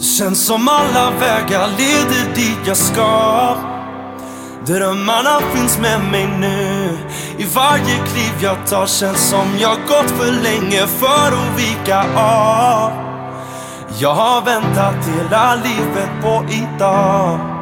[0.00, 3.56] Känns som alla vägar leder dit jag ska.
[4.66, 6.98] Drömmarna finns med mig nu.
[7.38, 12.92] I varje kliv jag tar känns som jag gått för länge för att vika av.
[13.98, 17.57] Jag har väntat hela livet på idag.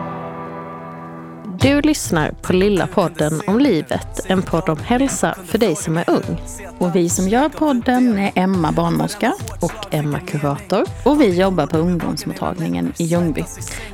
[1.60, 6.10] Du lyssnar på Lilla podden om livet, en podd om hälsa för dig som är
[6.10, 6.40] ung.
[6.78, 9.32] Och vi som gör podden är Emma barnmorska.
[9.60, 10.84] Och Emma Kurator.
[11.04, 13.44] Och vi jobbar på ungdomsmottagningen i Ljungby.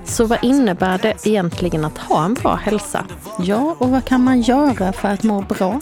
[0.05, 3.05] Så vad innebär det egentligen att ha en bra hälsa?
[3.39, 5.81] Ja, och vad kan man göra för att må bra?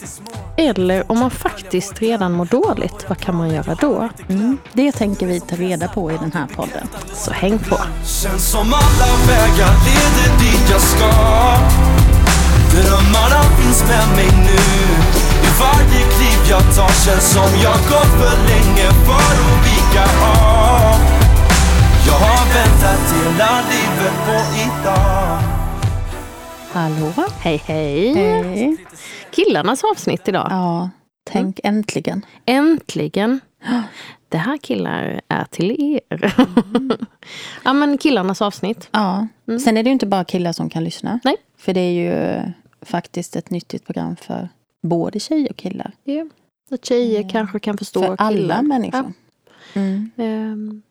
[0.57, 4.09] Eller om man faktiskt redan mår dåligt, vad kan man göra då?
[4.29, 6.87] Mm, det tänker vi ta reda på i den här podden.
[7.13, 7.77] Så häng på!
[8.05, 11.05] Känns som alla vägar leder dit jag ska
[12.73, 14.61] Drömmarna finns med mig nu
[15.47, 20.99] I varje kliv jag tar känns som jag gått för länge för att vika av
[22.07, 25.39] Jag har väntat hela livet på idag
[26.73, 27.13] Hallå?
[27.39, 28.13] Hej hej!
[28.13, 28.77] Hej.
[29.31, 30.47] Killarnas avsnitt idag.
[30.49, 30.89] Ja,
[31.29, 32.25] tänk äntligen.
[32.45, 33.39] Äntligen!
[34.29, 36.33] Det här killar är till er.
[37.63, 38.89] ja men killarnas avsnitt.
[38.91, 39.27] Ja.
[39.63, 41.19] Sen är det ju inte bara killar som kan lyssna.
[41.23, 41.35] Nej.
[41.57, 42.41] För det är ju
[42.81, 44.49] faktiskt ett nyttigt program för
[44.81, 45.91] både tjejer och killar.
[46.03, 46.25] Ja.
[46.71, 48.61] Att tjejer kanske kan förstå för alla killar.
[48.61, 49.13] människor.
[49.73, 50.11] Mm.
[50.17, 50.81] Ehm,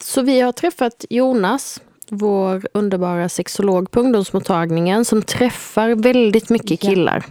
[0.00, 6.90] Så vi har träffat Jonas, vår underbara sexolog på ungdomsmottagningen som träffar väldigt mycket Ja.
[6.90, 7.24] killar.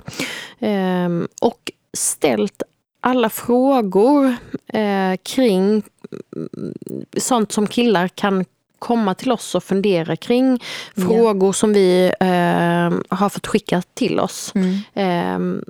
[0.59, 2.63] Ehm, Och ställt
[2.99, 4.35] alla frågor
[4.67, 5.83] eh, kring
[6.35, 6.73] mm,
[7.17, 8.45] sånt som killar kan
[8.83, 10.59] komma till oss och fundera kring.
[10.95, 11.03] Ja.
[11.03, 14.75] Frågor som vi eh, har fått skicka till oss Mm.
[14.93, 15.61] eh,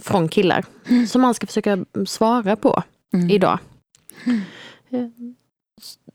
[0.00, 0.64] från killar.
[1.08, 2.82] Som man ska försöka svara på
[3.14, 3.30] Mm.
[3.30, 3.58] idag.
[4.90, 5.06] Eh,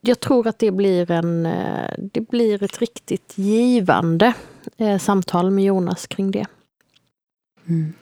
[0.06, 4.34] Jag tror att det blir, en, eh, det blir ett riktigt givande
[4.78, 6.46] eh, samtal med Jonas kring det.
[7.70, 7.94] Mm.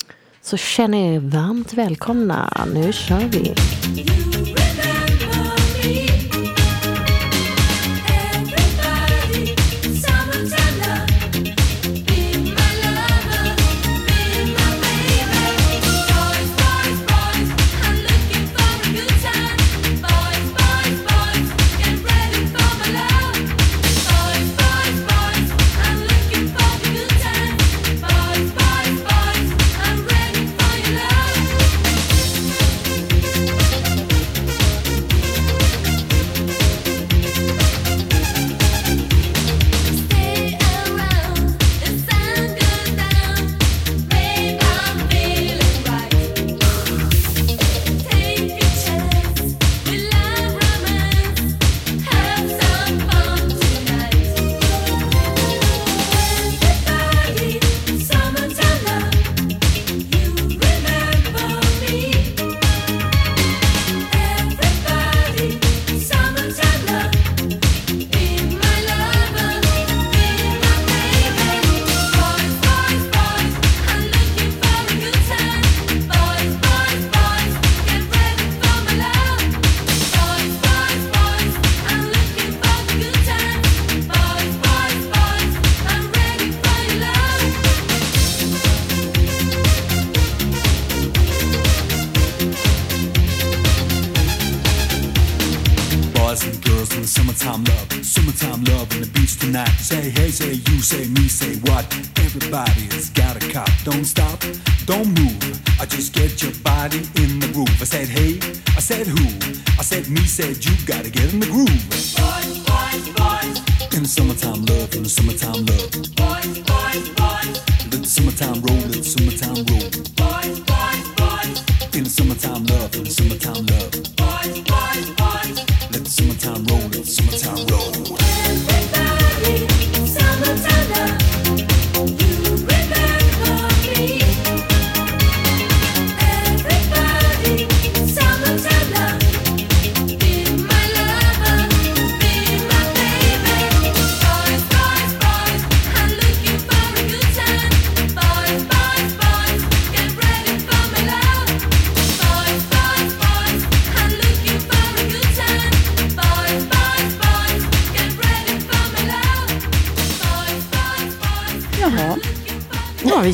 [0.42, 2.68] Så känn er varmt välkomna.
[2.74, 3.54] Nu kör vi!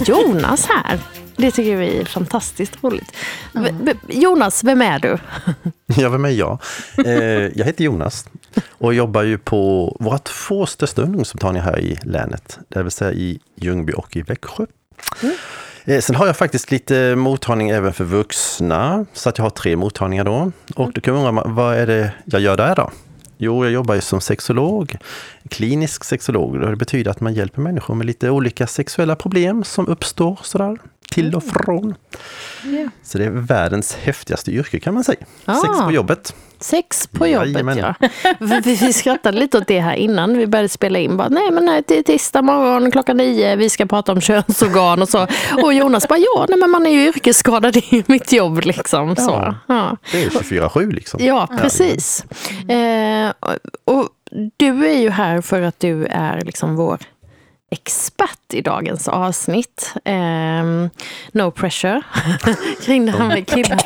[0.07, 1.00] Jonas här.
[1.36, 3.12] Det tycker vi är fantastiskt roligt.
[4.07, 5.18] Jonas, vem är du?
[5.95, 6.59] Ja, vem är jag?
[7.06, 7.13] Eh,
[7.56, 8.25] jag heter Jonas.
[8.71, 13.39] och jobbar ju på våra två största ungdomsmottagningar här i länet, det vill säga i
[13.56, 14.65] Ljungby och i Växjö.
[15.86, 19.75] Eh, Sen har jag faktiskt lite mottagning även för vuxna, så att jag har tre
[19.75, 20.51] mottagningar då.
[20.75, 22.92] Och då kan man undra, vad är det jag gör där då?
[23.38, 24.98] Jo, jag jobbar ju som sexolog,
[25.50, 26.56] klinisk sexolog.
[26.56, 30.78] och Det betyder att man hjälper människor med lite olika sexuella problem som uppstår sådär
[31.12, 31.95] till och från.
[32.63, 32.89] Ja.
[33.04, 35.19] Så det är världens häftigaste yrke kan man säga.
[35.45, 35.86] Sex Ah.
[35.86, 36.36] på jobbet.
[36.59, 37.77] Sex på jobbet Jajamän.
[37.77, 37.94] ja.
[38.63, 41.18] Vi, skrattade lite åt det här innan vi började spela in.
[41.18, 45.01] Bara, nej men nej, det är tisdag morgon klockan nio, vi ska prata om könsorgan
[45.01, 45.27] och så.
[45.63, 49.15] Och Jonas bara, ja nej, men man är ju yrkesskadad, det är mitt jobb liksom.
[49.15, 49.56] Så, Ja.
[49.68, 49.98] ja.
[50.12, 51.19] Det är 24-7 liksom.
[51.24, 52.25] Ja, precis.
[52.69, 54.10] Eh, och, och
[54.57, 56.98] du är ju här för att du är liksom vår
[57.69, 59.94] expert i dagens avsnitt.
[60.06, 60.64] Eh,
[61.31, 62.02] no pressure
[62.81, 63.81] kring det här med killar,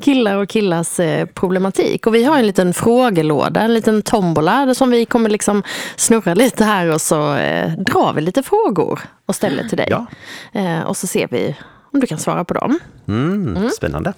[0.00, 2.06] killar och killars eh, problematik.
[2.06, 5.62] Och vi har en liten frågelåda, en liten tombola som vi kommer liksom
[5.96, 9.88] snurra lite här och så eh, drar vi lite frågor och ställer till dig.
[9.90, 10.06] Ja.
[10.52, 11.56] Eh, och så ser vi
[11.92, 12.78] om du kan svara på dem.
[13.08, 14.14] Mm, Spännande.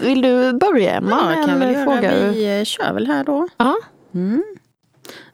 [0.00, 1.18] Vill du börja Emma?
[1.22, 2.14] Ja, jag kan väl fråga?
[2.14, 3.48] Vi eh, kör väl här då.
[3.56, 3.76] Ja.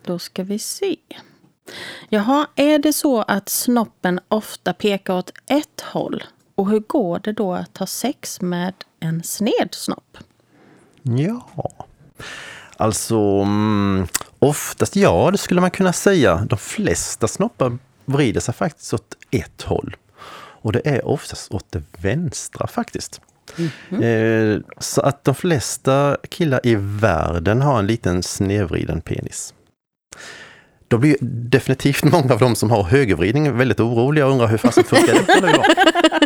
[0.04, 0.96] Då ska vi se.
[2.08, 6.24] Jaha, är det så att snoppen ofta pekar åt ett håll?
[6.54, 10.18] Och hur går det då att ha sex med en sned snopp?
[11.02, 11.48] Ja.
[12.76, 14.06] Alltså, mm,
[14.38, 16.46] oftast ja, det skulle man kunna säga.
[16.50, 19.96] De flesta snoppar vrider sig faktiskt åt ett håll.
[20.62, 23.20] Och det är oftast åt det vänstra faktiskt.
[24.02, 29.54] Eh, så att de flesta killar i världen har en liten snedvriden penis.
[30.88, 34.84] Då blir definitivt många av de som har högervridning väldigt oroliga och undrar hur fasen
[34.84, 35.52] funkar det?
[35.52, 35.62] på?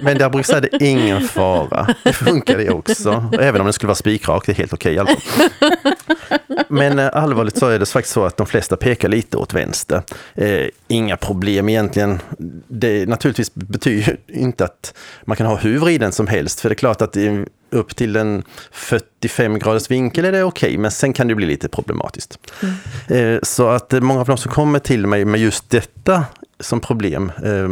[0.03, 1.95] Men där brukar säga det är ingen fara.
[2.05, 3.31] Det funkar det också.
[3.41, 5.01] Även om det skulle vara spikrak, det är helt okej.
[5.01, 5.17] Okay,
[6.69, 10.03] Men eh, allvarligt så är det faktiskt så att de flesta pekar lite åt vänster.
[10.35, 12.21] Eh, inga problem egentligen.
[12.69, 14.95] Det naturligtvis betyder inte att
[15.25, 16.61] man kan ha hur vriden som helst.
[16.61, 20.79] För det är klart att i- upp till en 45 graders vinkel är det okej,
[20.79, 22.39] men sen kan det bli lite problematiskt.
[23.09, 26.25] Eh, så att eh, många av de som kommer till mig med just detta
[26.61, 27.71] som problem eh,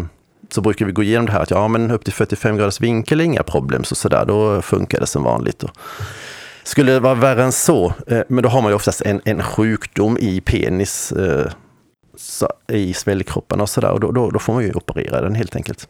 [0.50, 3.20] så brukar vi gå igenom det här att ja, men upp till 45 graders vinkel
[3.20, 5.64] är inga problem, så sådär, då funkar det som vanligt.
[6.62, 7.94] Skulle det vara värre än så,
[8.28, 11.12] men då har man ju oftast en, en sjukdom i penis,
[12.16, 15.56] så, i svällkropparna och sådär, och då, då, då får man ju operera den helt
[15.56, 15.88] enkelt.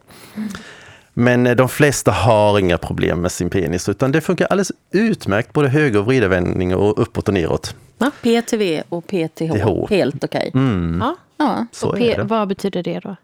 [1.14, 5.52] Men eh, de flesta har inga problem med sin penis, utan det funkar alldeles utmärkt,
[5.52, 7.74] både höger och vridervändning och uppåt och neråt.
[8.22, 9.90] PTV och PTH, TH.
[9.90, 10.50] helt okej.
[10.54, 11.16] Mm, Ja.
[11.36, 12.22] Ja, så Och är P- det.
[12.22, 13.16] vad betyder det då?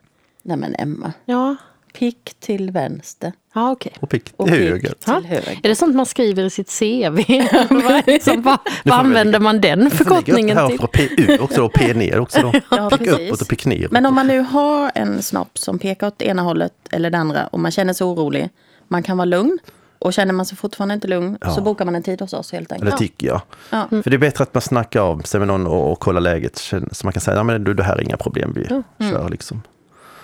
[0.42, 1.12] nej men Emma.
[1.24, 1.56] Ja,
[1.98, 3.92] Pick till vänster ja okej.
[4.00, 4.94] Och pick och till pick höger.
[4.98, 5.60] till höger.
[5.62, 7.18] Är det sånt man skriver i sitt CV?
[8.42, 10.78] vad, vad, använder man den förkortningen till?
[10.78, 12.52] för PU också då, P ner också då.
[12.70, 13.28] Ja, Pick precis.
[13.28, 13.88] uppåt och pick ner.
[13.90, 17.46] Men om man nu har en snopp som pekar åt ena hållet eller det andra
[17.46, 18.48] och man känner sig orolig,
[18.88, 19.58] man kan vara lugn.
[19.98, 21.50] Och känner man sig fortfarande inte lugn Ja.
[21.50, 22.90] så bokar man en tid hos oss helt enkelt.
[22.90, 23.40] Det tycker jag.
[23.70, 23.88] Ja.
[23.90, 26.56] För det är bättre att man snackar av sig med någon och, och kollar läget.
[26.92, 28.68] Så man kan säga, ja men du, det här är inga problem, vi
[29.10, 29.62] kör liksom.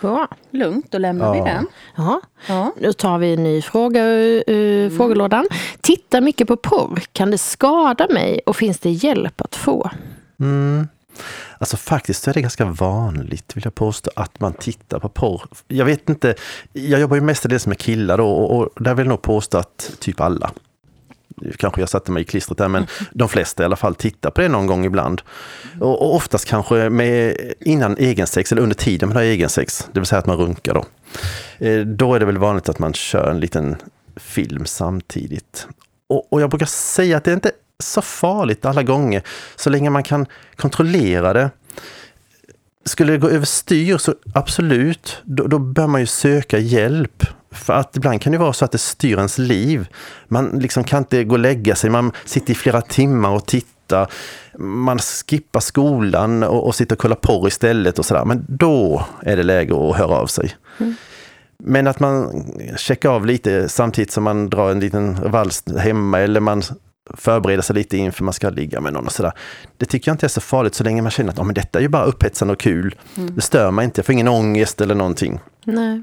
[0.03, 0.29] Bra.
[0.51, 1.33] Lugnt, då lämnar Ja.
[1.33, 1.67] vi den.
[1.97, 2.21] Ja.
[2.47, 2.73] Ja.
[2.81, 5.47] Nu tar vi en ny fråga ur ur frågelådan.
[5.81, 7.03] Tittar mycket på porr.
[7.13, 9.91] Kan det skada mig och finns det hjälp att få?
[10.41, 10.89] Mm.
[11.59, 15.43] Alltså faktiskt är det ganska vanligt, vill jag påstå, att man tittar på porr.
[15.69, 16.35] Jag vet inte,
[16.73, 19.97] jag jobbar ju mestadels med killar då och, och där vill jag nog påstå att
[20.01, 20.51] typ alla,
[21.59, 24.41] kanske jag satte mig i klistret där, men de flesta i alla fall tittar på
[24.41, 25.23] det någon gång ibland.
[25.81, 30.07] Och, och oftast kanske med, innan egensex eller under tiden man har egensex, det vill
[30.07, 30.85] säga att man runkar då.
[31.67, 33.77] Eh, Då är det väl vanligt att man kör en liten
[34.17, 35.67] film samtidigt.
[36.09, 39.23] Och, och jag brukar säga att det är inte så farligt alla gånger,
[39.57, 41.51] så länge man kan kontrollera det.
[42.85, 47.25] Skulle det gå överstyr så absolut, då, då bör man ju söka hjälp.
[47.53, 49.89] För att ibland kan det vara så att det styr ens liv.
[50.29, 54.13] Man liksom kan inte gå och lägga sig, man sitter i flera timmar och tittar.
[54.59, 58.25] Man skippar skolan och, och sitter och kollar porr istället och sådär.
[58.25, 60.57] Men då är det läge att höra av sig.
[61.65, 62.45] Men att man
[62.77, 66.63] checkar av lite samtidigt som man drar en liten vals hemma eller man
[67.15, 69.33] förbereder sig lite inför man ska ligga med någon och sådär.
[69.77, 71.79] Det tycker jag inte är så farligt så länge man känner att oh, men detta
[71.79, 72.95] är ju bara upphetsande och kul.
[73.15, 75.41] Det stör mig inte, jag får ingen ångest eller någonting.
[75.65, 76.03] Nej.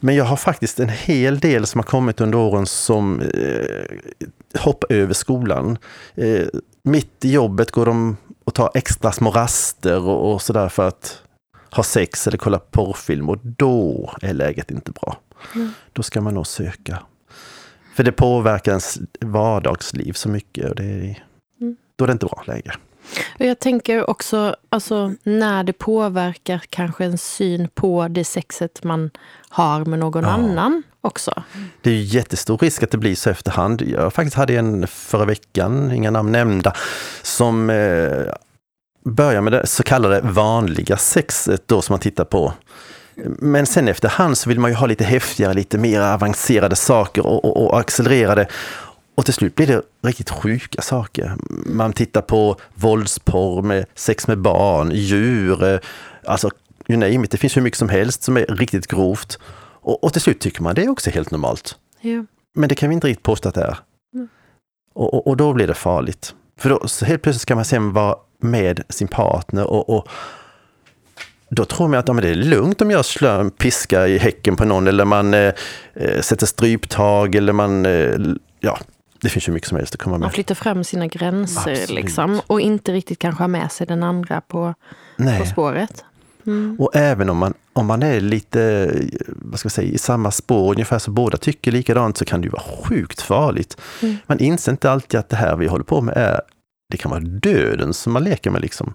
[0.00, 4.92] Men jag har faktiskt en hel del som har kommit under åren som eh, hoppar
[4.92, 5.78] över skolan.
[6.14, 6.46] Eh,
[6.82, 11.22] mitt i jobbet går de och tar extra små raster och, och sådär för att
[11.70, 15.16] ha sex eller kolla porrfilm och då är läget inte bra.
[15.92, 17.02] Då ska man nog söka.
[17.96, 21.24] För det påverkar ens vardagsliv så mycket och det är,
[21.96, 22.74] då är det inte bra läge.
[23.38, 29.10] Jag tänker också alltså, när det påverkar kanske en syn på det sexet man
[29.48, 31.42] har med någon annan också.
[31.82, 33.82] Det är ju jättestor risk att det blir så efterhand.
[33.82, 36.72] Jag faktiskt hade en förra veckan, inga namn nämnda,
[37.22, 38.34] som eh,
[39.04, 42.52] börjar med det så kallade vanliga sexet då som man tittar på.
[43.24, 47.44] Men sen efterhand så vill man ju ha lite häftigare, lite mer avancerade saker och,
[47.44, 48.46] och, och accelererade.
[49.20, 51.36] Och till slut blir det riktigt sjuka saker.
[51.66, 55.80] Man tittar på våldsporr, med sex med barn, djur, eh,
[56.24, 56.50] alltså
[56.88, 57.30] you name it.
[57.30, 59.38] Det finns hur mycket som helst som är riktigt grovt.
[59.80, 61.76] Och, och till slut tycker man det är också helt normalt.
[62.00, 62.24] Ja.
[62.54, 63.78] Men det kan vi inte riktigt påstå att det är.
[64.94, 66.34] Och, och, och då blir det farligt.
[66.58, 70.08] För då så helt plötsligt ska man sen vara med sin partner och, och
[71.50, 74.56] då tror man att ja, det är lugnt om jag slår en piska i häcken
[74.56, 75.52] på någon eller man eh,
[75.94, 78.18] eh, sätter stryptag eller man, eh,
[78.60, 78.78] ja,
[79.22, 80.32] det finns ju mycket som helst att komma Man med.
[80.32, 81.90] flyttar fram sina gränser Absolut.
[81.90, 84.74] liksom, och inte riktigt kanske har med sig den andra på,
[85.16, 85.46] på Nej.
[85.46, 86.04] spåret.
[86.78, 88.92] Och även om man, om man är lite,
[89.26, 92.44] vad ska jag säga, i samma spår, ungefär så båda tycker likadant, så kan det
[92.44, 93.76] ju vara sjukt farligt.
[94.26, 96.40] Man inser inte alltid att det här vi håller på med är,
[96.90, 98.94] det kan vara döden som man leker med liksom.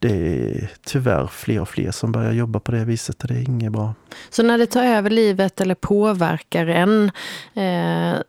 [0.00, 0.08] Det
[0.52, 3.72] är tyvärr fler och fler som börjar jobba på det viset och det är inget
[3.72, 3.94] bra.
[4.30, 7.10] Så när det tar över livet eller påverkar en
[7.54, 8.20] eh,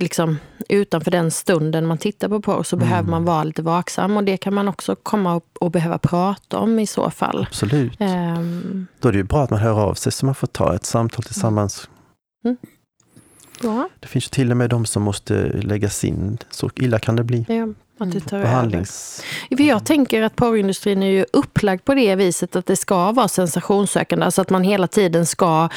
[0.00, 0.38] liksom,
[0.68, 4.16] utanför den stunden man tittar på porr så behöver man vara lite vaksam.
[4.16, 7.46] Och det kan man också komma upp och behöva prata om i så fall.
[7.48, 7.96] Absolut.
[7.98, 10.74] Ehm, Då är det ju bra att man hör av sig så man får ta
[10.74, 11.88] ett samtal tillsammans.
[13.62, 16.38] ja, Det finns till och med de som måste läggas in.
[16.50, 17.44] Så illa kan det bli.
[17.48, 17.68] ja,
[18.02, 18.48] att det tar över.
[18.48, 19.22] Behandlings...
[19.56, 23.28] För jag tänker att porrindustrin är ju upplagd på det viset att det ska vara
[23.28, 24.24] sensationssökande.
[24.24, 25.68] Alltså att man hela tiden ska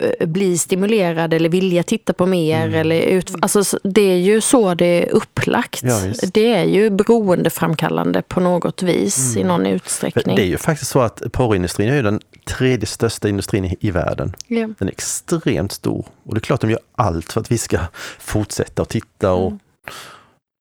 [0.00, 2.66] eh, bli stimulerad eller vilja titta på mer.
[2.66, 2.80] Mm.
[2.80, 5.82] Eller ut, alltså, det är ju så det är upplagt.
[5.82, 6.00] Ja,
[6.32, 10.36] det är ju beroendeframkallande på något vis i någon För utsträckning.
[10.36, 14.34] det är ju faktiskt så att porrindustrin är ju den tredje största industrin i, världen.
[14.46, 14.68] Ja.
[14.78, 16.06] Den är extremt stor.
[16.24, 17.78] Och det är klart de gör allt för att vi ska
[18.18, 19.52] fortsätta och titta och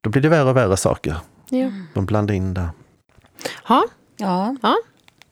[0.04, 1.16] då blir det värre och värre saker.
[1.50, 1.72] Ja.
[1.94, 2.70] De blandar in där.
[3.64, 3.86] Ha,
[4.18, 4.56] Ja,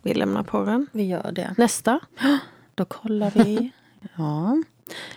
[0.02, 0.88] vi lämnar porren.
[0.92, 1.56] vi gör det.
[1.58, 2.00] Nästa.
[2.76, 3.72] Då kollar vi.
[4.18, 4.64] Ja.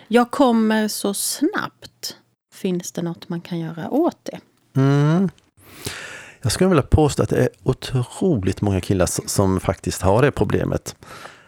[0.08, 2.16] Jag kommer så snabbt.
[2.54, 4.40] Finns det något man kan göra åt det?
[4.80, 5.28] Mm.
[6.42, 10.96] Jag skulle vilja påstå att det är otroligt många killar som faktiskt har det problemet.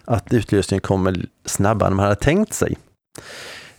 [0.04, 2.78] Att utlösningen kommer snabbare än man hade tänkt sig.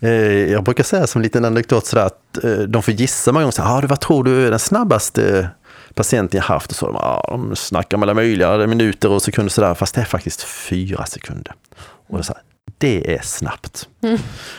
[0.03, 3.45] Eh, Jag brukar säga som en liten anekdot sådär att eh, de får gissa många
[3.45, 3.77] gånger.
[3.77, 5.49] Ah, vad tror du är den snabbaste
[5.93, 6.71] patienten jag haft?
[6.71, 9.73] Och så, ah, de snackar om alla möjliga minuter och sekunder sådär.
[9.73, 11.53] Fast det är faktiskt fyra sekunder.
[12.07, 12.41] Och det, är så här,
[12.77, 13.87] det är snabbt.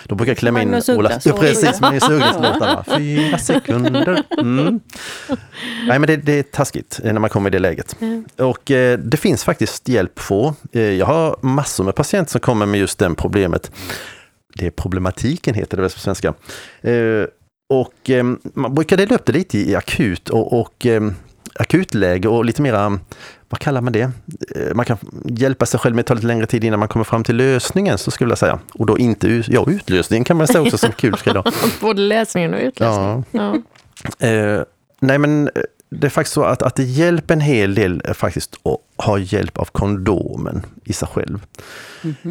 [0.04, 0.82] Då brukar jag klämma in Ola.
[0.88, 2.84] Ugglas Ja, precis, Magnus Ugglas-låtarna.
[2.96, 4.22] Fyra sekunder.
[4.38, 4.80] Mm.
[5.88, 7.96] Nej, men det, det är taskigt eh, när man kommer i det läget.
[8.38, 10.54] Och eh, det finns faktiskt hjälp att få.
[10.72, 13.70] Eh, jag har massor med patienter som kommer med just det problemet.
[14.56, 16.34] Det är problematiken heter det väl på svenska.
[16.82, 17.24] Eh,
[17.68, 21.02] och eh, man brukar dela upp det lite i akut och, och eh,
[21.54, 22.98] akutläge och lite mera,
[23.48, 24.10] vad kallar man det?
[24.56, 27.04] Eh, Man kan hjälpa sig själv med att ta lite längre tid innan man kommer
[27.04, 28.58] fram till lösningen, så skulle jag säga.
[28.74, 31.44] Och då inte, ut- ja utlösningen kan man säga också som kul ska idag.
[31.80, 33.24] Både läsningen och utlösningen.
[33.30, 33.54] Ja.
[34.18, 34.26] Ja.
[34.28, 34.62] Eh,
[35.00, 38.54] nej men eh, det är faktiskt så att, att det hjälper en hel del faktiskt
[38.62, 41.46] att ha hjälp av kondomen i sig själv.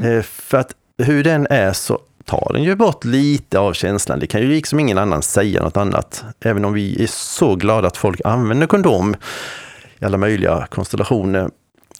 [0.03, 4.19] Eh, för att hur den är så tar den ju bort lite av känslan.
[4.19, 6.23] Det kan ju liksom ingen annan säga något annat.
[6.39, 9.15] Även om vi är så glada att folk använder kondom
[9.99, 11.49] i alla möjliga konstellationer.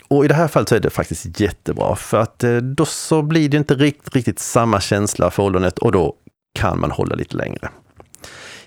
[0.07, 3.21] Och i det här fallet så är det faktiskt jättebra för att eh, då så
[3.21, 6.15] blir det inte riktigt, riktigt samma känsla för ollonet och då
[6.59, 7.69] kan man hålla lite längre.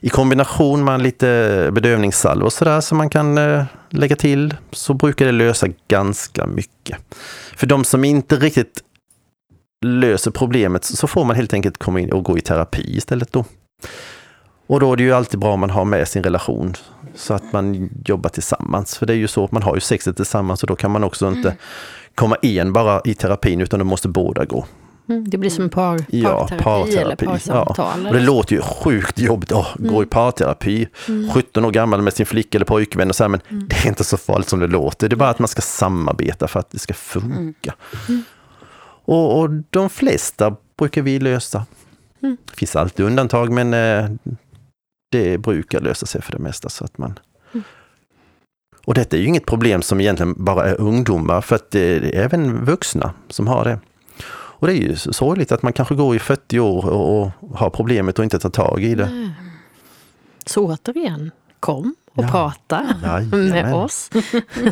[0.01, 5.27] I kombination med lite bedövningssalvor och sådär som man kan eh, lägga till så brukar
[5.27, 6.99] det lösa ganska mycket.
[7.57, 8.83] För de som inte riktigt
[9.85, 13.45] löser problemet så får man helt enkelt komma in och gå i terapi istället då.
[14.67, 16.75] Och då är det ju alltid bra om man har med sin relation
[17.15, 18.99] så att man jobbar tillsammans.
[18.99, 21.05] För det är ju så att man har ju sexet tillsammans och då kan man
[21.05, 21.57] också inte
[22.15, 24.67] komma en bara i terapin utan då måste båda gå.
[25.09, 27.47] Mm, Det blir som par, Ja, parterapi, eller parterapi.
[27.47, 28.03] parsamtal.
[28.03, 28.09] Ja.
[28.09, 30.89] Och det låter ju sjukt jobbigt att gå i parterapi.
[31.35, 34.05] 17 år gammal med sin flicka eller pojkvän och så här, men det är inte
[34.05, 35.09] så farligt som det låter.
[35.09, 37.75] Det är bara att man ska samarbeta för att det ska funka.
[39.07, 41.67] Och, och de flesta brukar vi lösa.
[42.21, 44.11] Det finns alltid undantag men eh,
[45.11, 46.69] det brukar lösa sig för det mesta.
[46.69, 47.19] Så att man...
[48.85, 52.25] Och detta är ju inget problem som egentligen bara är ungdomar för att det är
[52.25, 53.79] även vuxna som har det.
[54.59, 57.71] Och det är ju sorgligt att man kanske går i 40 år och, och har
[57.71, 59.33] problemet och inte tar tag i det.
[60.47, 61.31] Så återigen,
[61.67, 62.29] kom och Ja.
[62.29, 63.49] prata Jajamän.
[63.49, 64.11] med oss.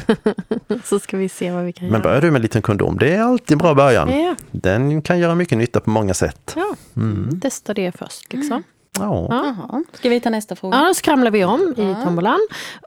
[0.84, 2.02] så ska vi se vad vi kan Men göra.
[2.02, 4.08] börjar du med en liten kondom, det är alltid en bra början.
[4.22, 6.52] Ja, Den kan göra mycket nytta på många sätt.
[6.56, 6.74] ja.
[6.96, 7.40] Mm.
[7.40, 8.32] testa det först.
[8.32, 8.62] Liksom.
[8.98, 9.26] Ja.
[9.30, 9.84] Jaha.
[9.92, 10.76] Ska vi ta nästa fråga?
[10.78, 12.38] Ja, då skramlar vi om i tombolan.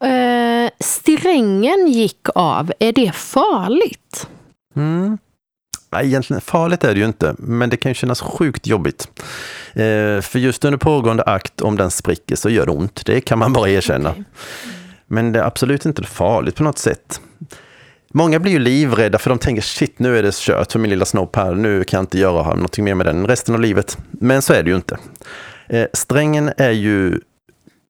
[0.01, 2.71] Eh, strängen gick av.
[2.79, 4.27] Är det farligt?
[4.75, 5.17] Mm.
[6.01, 9.07] Egentligen farligt är det ju inte, men det kan ju kännas sjukt jobbigt.
[9.73, 13.05] Eh, för just under pågående akt, om den spricker, så gör det ont.
[13.05, 14.09] Det kan man bara erkänna.
[14.11, 14.23] Okej.
[15.07, 17.21] Men det är absolut inte farligt på något sätt.
[18.13, 21.05] Många blir ju livrädda för de tänker shit nu är det kört för min lilla
[21.05, 23.97] snopp här, nu kan jag inte göra någonting mer med den resten av livet.
[24.11, 24.97] Men så är det ju inte.
[25.67, 27.19] Eh, strängen är ju,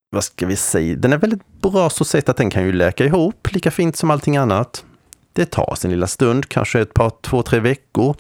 [0.10, 3.06] vad ska vi säga, den är väldigt bra så sätt att den kan ju läka
[3.06, 4.86] ihop lika fint som allting annat.
[5.38, 8.16] Det tar sin lilla stund, kanske ett par, två, tre veckor.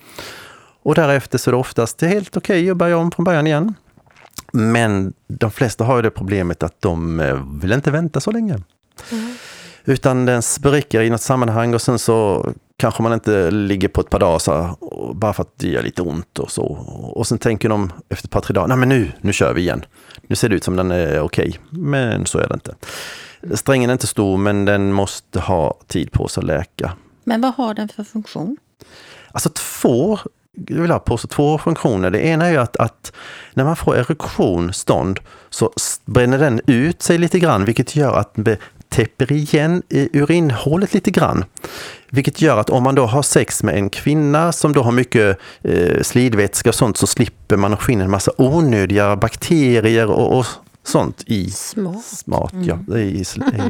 [0.84, 3.74] Och därefter så är det oftast helt okej att börja om från början igen.
[4.54, 8.60] Men de flesta har ju det problemet att de eh, vill inte vänta så länge.
[9.86, 14.10] Utan den spricker i något sammanhang och sen så kanske man inte ligger på ett
[14.10, 14.78] par dagar så
[15.16, 16.66] bara för att det gör lite ont och så.
[17.16, 19.62] Och sen tänker de efter ett par, tre dagar, nej men nu, nu kör vi
[19.62, 19.86] igen.
[20.28, 22.76] Nu ser det ut som den är okej, men så är det inte.
[23.54, 26.92] Strängen är inte stor, men den måste ha tid på sig att läka.
[27.28, 28.58] Men vad har den för funktion?
[29.32, 30.20] Alltså två,
[30.68, 32.12] jag vill ha påstå två funktioner.
[32.12, 33.12] Det ena är ju att, att
[33.54, 35.20] när man får erektion, stånd,
[35.50, 35.72] så
[36.06, 38.58] bränner den ut sig lite grann, vilket gör att den
[38.90, 41.46] täpper igen i urinhålet lite grann.
[42.10, 45.38] Vilket gör att om man då har sex med en kvinna som då har mycket
[45.62, 50.40] eh, slidvätska och sånt så slipper man att få in en massa onödiga bakterier och,
[50.40, 50.46] och
[50.88, 52.06] sånt i Smart.
[52.06, 52.80] Smart, ja.
[52.88, 53.22] Det är i,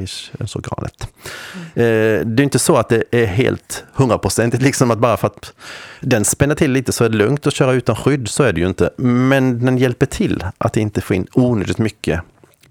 [0.04, 1.08] i könsorganet.
[1.54, 5.54] Eh, det är inte så att det är helt hundraprocentigt, liksom att bara för att
[6.02, 8.62] den spänner till lite så är det lugnt att köra utan skydd, så är det
[8.62, 8.90] ju inte.
[8.98, 12.22] Men den hjälper till att inte få in onödigt mycket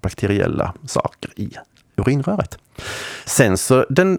[0.01, 1.51] bakteriella saker i
[1.97, 2.59] urinröret.
[3.25, 4.19] Sen så den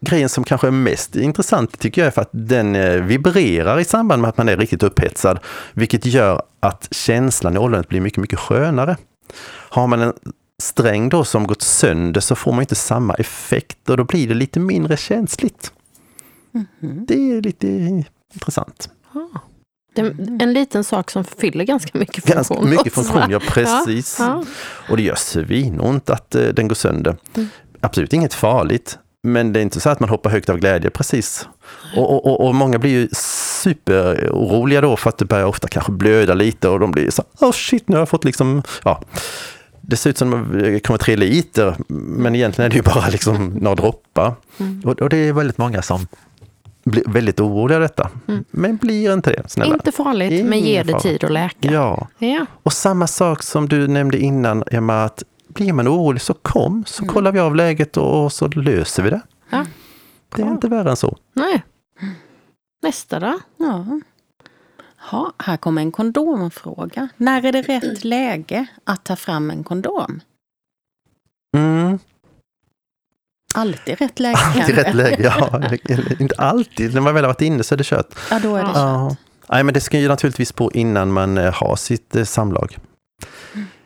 [0.00, 3.84] grejen som kanske är mest intressant tycker jag är för att den eh, vibrerar i
[3.84, 5.38] samband med att man är riktigt upphetsad,
[5.72, 8.96] vilket gör att känslan i ollonet blir mycket, mycket skönare.
[9.68, 10.12] Har man en
[10.62, 14.34] sträng då som gått sönder så får man inte samma effekt och då blir det
[14.34, 15.72] lite mindre känsligt.
[16.80, 17.68] Det är lite
[18.34, 18.90] intressant.
[19.94, 22.56] Det är en liten sak som fyller ganska mycket funktion.
[22.56, 24.16] Ganska mycket funktion, ja precis.
[24.18, 24.44] Ja,
[24.90, 27.16] Och det gör svinont att eh, den går sönder.
[27.80, 31.48] Absolut inget farligt, men det är inte så att man hoppar högt av glädje precis.
[31.96, 33.08] Och, och, och, och många blir ju
[33.60, 37.52] superoroliga då för att det börjar ofta kanske blöda lite och de blir så oh
[37.52, 39.00] shit, nu har jag fått liksom, ja.
[39.80, 43.08] Det ser ut som att det kommer tre liter, men egentligen är det ju bara
[43.08, 44.34] liksom några droppar.
[44.84, 46.06] Och, och det är väldigt många som
[46.84, 48.08] blir väldigt oroliga av detta.
[48.50, 49.74] Men blir inte det, snälla.
[49.74, 51.00] Inte farligt, men Ingen ger det fara.
[51.02, 51.72] tid att läka.
[51.72, 52.46] Ja, Ja.
[52.62, 57.02] och samma sak som du nämnde innan, Emma, att blir man orolig så kom, så
[57.02, 57.14] Mm.
[57.14, 59.20] kollar vi av läget och, och så löser vi det.
[59.50, 59.64] Ja.
[60.36, 61.16] Det är inte värre än så.
[61.34, 61.62] Nej.
[62.82, 63.38] Nästa då?
[63.56, 64.00] Ja.
[65.10, 67.08] Ha, här kommer en kondomfråga.
[67.16, 70.20] När är det rätt läge att ta fram en kondom?
[71.56, 71.98] Mm.
[73.54, 74.82] Alltid rätt läge Alltid kanske?
[74.88, 75.62] rätt läge, ja.
[76.20, 78.14] Inte alltid, när man väl har varit inne så är det kört.
[78.30, 79.08] Ja, då är det Ja.
[79.10, 79.18] kört.
[79.48, 82.76] Nej, men det ska ju naturligtvis på innan man eh, har sitt eh, samlag.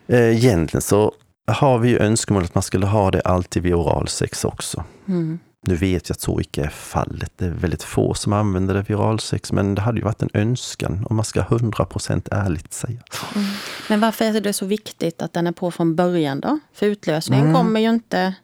[0.07, 1.13] Eh, Egentligen så
[1.47, 4.85] har vi ju önskemål att man skulle ha det alltid vid oralsex också.
[5.09, 5.39] Mm.
[5.67, 7.33] Nu vet jag att så icke är fallet.
[7.37, 10.31] Det är väldigt få som använder det vid oralsex, men det hade ju varit en
[10.35, 13.01] önskan om man ska 100% ärligt säga.
[13.89, 16.59] Men varför är det så viktigt att den är på från början då?
[16.75, 17.55] För utlösningen Mm.
[17.57, 18.35] kommer ju inte...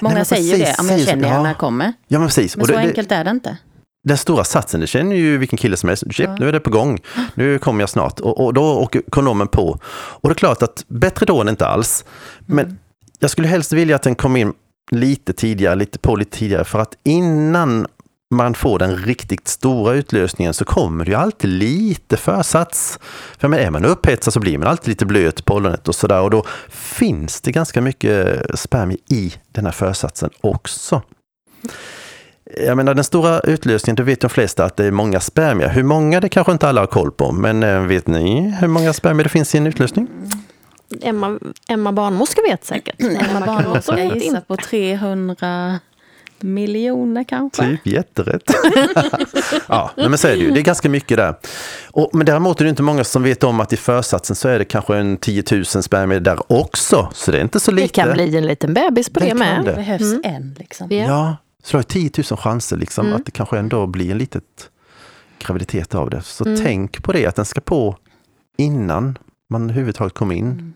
[0.00, 1.34] Många men säger precis, det, om jag säger så, känner ja.
[1.34, 1.42] ja.
[1.42, 1.92] när den kommer.
[2.08, 2.56] Ja, men precis.
[2.56, 3.56] Men så det, det, enkelt är det inte.
[4.04, 6.04] den stora satsen, det känner ju vilken kille som helst.
[6.10, 6.98] Shit, nu är det på gång.
[7.34, 8.20] Nu kommer jag snart.
[8.20, 9.78] Och, och då åker kondomen på.
[9.92, 12.04] Och det är klart att bättre då än inte alls.
[12.46, 12.78] Men
[13.18, 14.52] jag skulle helst vilja att den kom in
[14.92, 16.64] lite tidigare, lite på lite tidigare.
[16.64, 17.86] För att innan
[18.30, 22.98] man får den riktigt stora utlösningen så kommer det ju alltid lite försats.
[23.38, 26.20] För men är man upphetsad så blir man alltid lite blöt på ollonet och sådär.
[26.20, 31.02] Och då finns det ganska mycket spermier i den här försatsen också.
[32.66, 35.68] Jag menar den stora utlösningen, det vet de flesta att det är många spermier.
[35.68, 38.92] Hur många det kanske inte alla har koll på, men eh, vet ni hur många
[38.92, 40.08] spermier det finns i en utlösning?
[41.02, 43.00] Emma, Emma barnmorska vet säkert.
[43.30, 45.78] Emma barnmorska vet gissar på 300
[46.40, 47.62] miljoner kanske.
[47.66, 48.42] Typ jätterätt.
[49.68, 50.50] ja, men så är det ju.
[50.50, 51.34] Det är ganska mycket där.
[51.90, 54.58] Och, men däremot är det inte många som vet om att i försatsen så är
[54.58, 57.08] det kanske en 10 000 spermier där också.
[57.14, 57.88] Så det är inte så Det lite.
[57.94, 59.64] kan bli en liten bebis på Det det, kan med.
[59.64, 59.70] det.
[59.70, 60.20] Det behövs Mm.
[60.24, 60.86] en liksom.
[60.90, 60.96] Ja.
[60.96, 63.16] Ja, så du har 10 000 chanser liksom Mm.
[63.18, 64.44] att det kanske ändå blir en litet
[65.38, 66.22] graviditet av det.
[66.22, 66.60] Så Mm.
[66.64, 67.96] tänk på det, att den ska på
[68.58, 69.18] innan
[69.50, 70.74] man överhuvudtaget kommer in.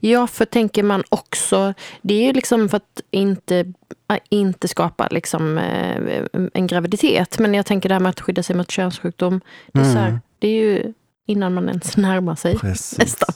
[0.00, 3.72] Ja, för tänker man också, det är ju liksom för att inte,
[4.10, 6.22] äh, inte skapa liksom, eh,
[6.54, 7.38] en graviditet.
[7.38, 9.40] Men jag tänker det här med att skydda sig mot könssjukdom,
[9.72, 10.92] det är, så här, det är ju
[11.26, 12.60] innan man ens närmar sig Mm.
[12.60, 12.98] Precis.
[12.98, 13.34] nästan.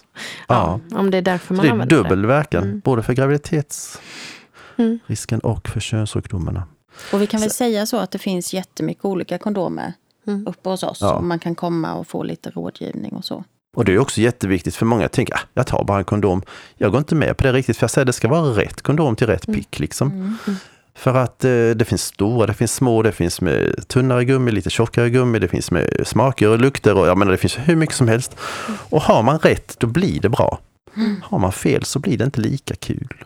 [0.49, 2.81] Ja, Om det är därför Så man det är använder dubbel verkan, Mm.
[2.81, 5.57] både för graviditetsrisken Mm.
[5.57, 6.63] och för könssjukdomarna.
[7.13, 9.93] Och vi kan väl säga så att det finns jättemycket olika kondomer
[10.27, 10.47] Mm.
[10.47, 10.99] uppe hos oss.
[11.01, 11.15] Ja.
[11.15, 13.45] Och man kan komma och få lite rådgivning och så.
[13.77, 16.43] Och det är också jätteviktigt för många tänker, ah, jag tar bara en kondom.
[16.77, 18.83] Jag går inte med på det riktigt, för jag säger att det ska vara rätt
[18.83, 19.79] kondom till rätt pick.
[19.79, 20.11] Liksom.
[20.11, 20.57] Mm.
[20.95, 24.71] För att eh, det finns stora, det finns små, det finns med tunnare gummi, lite
[24.71, 27.97] tjockare gummi, det finns med smaker och lukter och jag menar det finns hur mycket
[27.97, 28.37] som helst.
[28.91, 30.59] Och har man rätt, då blir det bra.
[31.23, 33.25] Har man fel så blir det inte lika kul.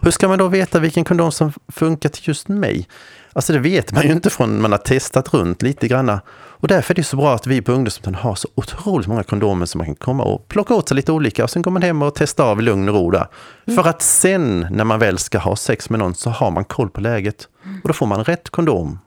[0.00, 2.88] Hur ska man då veta vilken kondom som funkar till just mig?
[3.32, 6.20] Alltså det vet man ju inte från man har testat runt lite granna.
[6.66, 9.66] Och därför är det så bra att vi på ungdomsmottagningen har så otroligt många kondomer
[9.66, 12.02] som man kan komma och plocka åt sig lite olika och sen går man hem
[12.02, 13.26] och testar av i lugn och ro där.
[13.66, 16.90] För att sen när man väl ska ha sex med någon så har man koll
[16.90, 17.48] på läget.
[17.82, 18.98] Och då får man rätt kondom.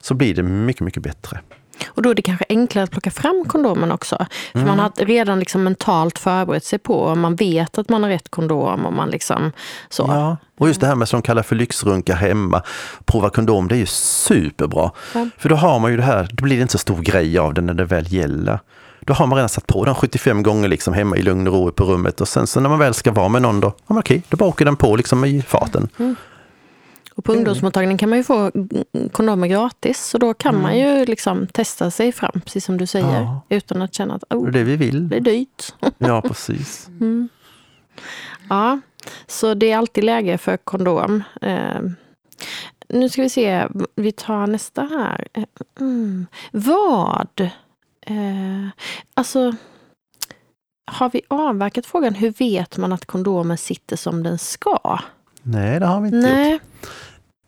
[0.00, 1.40] Så blir det mycket, mycket bättre.
[1.88, 4.26] Och då är det kanske enklare att plocka fram kondomen också.
[4.52, 4.68] För Mm.
[4.68, 8.28] man har redan liksom mentalt förberett sig på, och man vet att man har rätt
[8.30, 9.52] kondom och man liksom
[9.88, 10.04] så.
[10.08, 12.62] Ja, och just det här med som de kallar för lyxrunka hemma,
[13.04, 14.90] prova kondom, det är ju superbra.
[15.14, 15.28] Ja.
[15.38, 17.54] För då har man ju det här, då blir det inte så stor grej av
[17.54, 18.58] det när det väl gäller.
[19.00, 21.70] Då har man redan satt på den 75 gånger liksom hemma i lugn och ro
[21.72, 23.98] på rummet och sen så när man väl ska vara med någon då, ja men
[23.98, 25.88] okej, då bara åker den på liksom i farten.
[27.20, 30.04] Och på ungdomsmottagningen kan man ju få mm, kondomer gratis.
[30.04, 33.20] Så då kan man ju liksom testa sig fram, precis som du säger.
[33.20, 33.22] Mm.
[33.22, 33.40] Ja.
[33.48, 35.08] Utan att känna att Det oh, är det vi vill.
[35.08, 35.74] det är dyrt.
[35.98, 36.88] Ja, precis.
[38.48, 38.80] Ja,
[39.26, 41.22] så det är alltid läge för kondom.
[41.40, 41.80] Eh,
[42.88, 45.26] nu ska vi se, vi tar nästa här.
[45.80, 46.26] Mm.
[46.52, 47.40] Vad?
[48.06, 48.68] Eh,
[49.14, 49.54] alltså,
[50.86, 54.98] har vi avverkat frågan hur vet man att kondomen sitter som den ska?
[55.42, 56.62] Nej, det har vi inte gjort.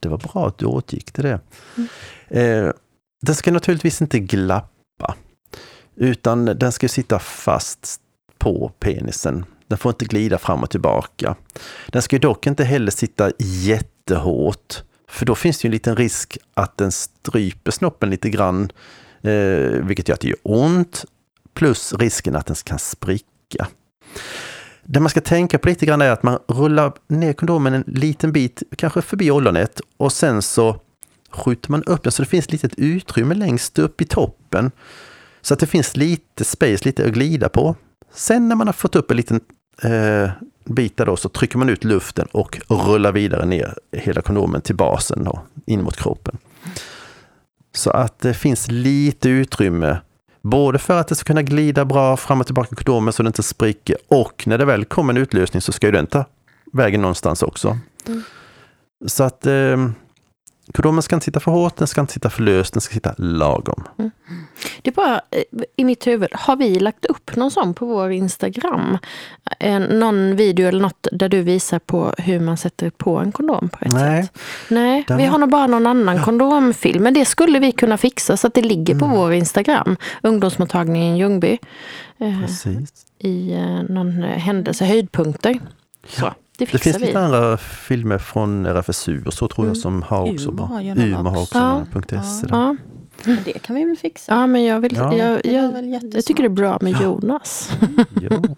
[0.03, 1.41] Det var bra att du återgick till det.
[2.29, 2.71] Eh,
[3.23, 5.15] den ska naturligtvis inte glappa,
[5.97, 8.01] utan den ska sitta fast
[8.39, 9.45] på penisen.
[9.69, 11.37] Den får inte glida fram och tillbaka.
[11.87, 16.39] Den ska dock inte heller sitta jättehårt, för då finns det ju en liten risk
[16.55, 18.73] att den stryper snoppen lite grann,
[19.23, 21.05] eh, vilket gör att det gör ont,
[21.55, 23.67] plus risken att den kan spricka.
[24.85, 28.33] Det man ska tänka på lite grann är att man rullar ner kondomen en liten
[28.33, 30.81] bit, kanske förbi ollonet och sen så
[31.31, 34.71] skjuter man upp den så det finns ett litet utrymme längst upp i toppen.
[35.43, 37.75] Så att det finns lite space, lite att glida på.
[38.15, 39.41] Sen när man har fått upp en liten
[39.83, 40.31] eh,
[40.65, 44.77] bit där då så trycker man ut luften och rullar vidare ner hela kondomen till
[44.77, 46.39] basen då, in mot kroppen.
[47.75, 49.99] Så att det finns lite utrymme
[50.43, 53.27] Både för att det ska kunna glida bra fram och tillbaka i kondomen så det
[53.27, 56.25] inte spricker och när det väl kommer en utlösning så ska ju den ta
[56.73, 57.79] vägen någonstans också.
[59.07, 59.77] Så att eh,
[60.75, 63.15] kondomen ska inte sitta för hårt, den ska inte sitta för löst, den ska sitta
[63.19, 63.85] lagom.
[64.83, 65.43] Det är bara eh,
[65.77, 68.99] i mitt huvud, har vi lagt upp någon sån på vår Instagram?
[69.61, 73.69] Eh, någon video eller något där du visar på hur man sätter på en kondom
[73.69, 74.23] på rätt Nej.
[74.23, 74.39] sätt?
[74.69, 77.03] Nej, Den vi har- nog bara någon annan kondomfilm.
[77.03, 79.11] Men det skulle vi kunna fixa så att det ligger Mm.
[79.11, 79.97] på vår Instagram.
[80.23, 81.59] Ungdomsmottagningen Ljungby.
[82.19, 82.93] Eh, Precis.
[83.19, 83.55] I
[83.89, 85.59] någon händelse, höjdpunkter.
[86.09, 86.33] Så,
[86.67, 87.07] det Det finns vi.
[87.07, 89.83] lite andra filmer från RFSU och så tror jag Mm.
[89.83, 90.81] som har också Umeå bra.
[90.83, 91.59] Umeå har också.
[91.59, 91.85] Ja.
[92.13, 92.23] ja.
[92.23, 92.47] .se.
[92.47, 92.57] där.
[92.57, 92.77] Ja,
[93.25, 94.33] Men det kan vi väl fixa.
[94.33, 95.15] ja, men jag, vill, Ja.
[95.17, 97.71] jag, jag, jag tycker det är bra med Jonas.
[98.21, 98.43] Jo.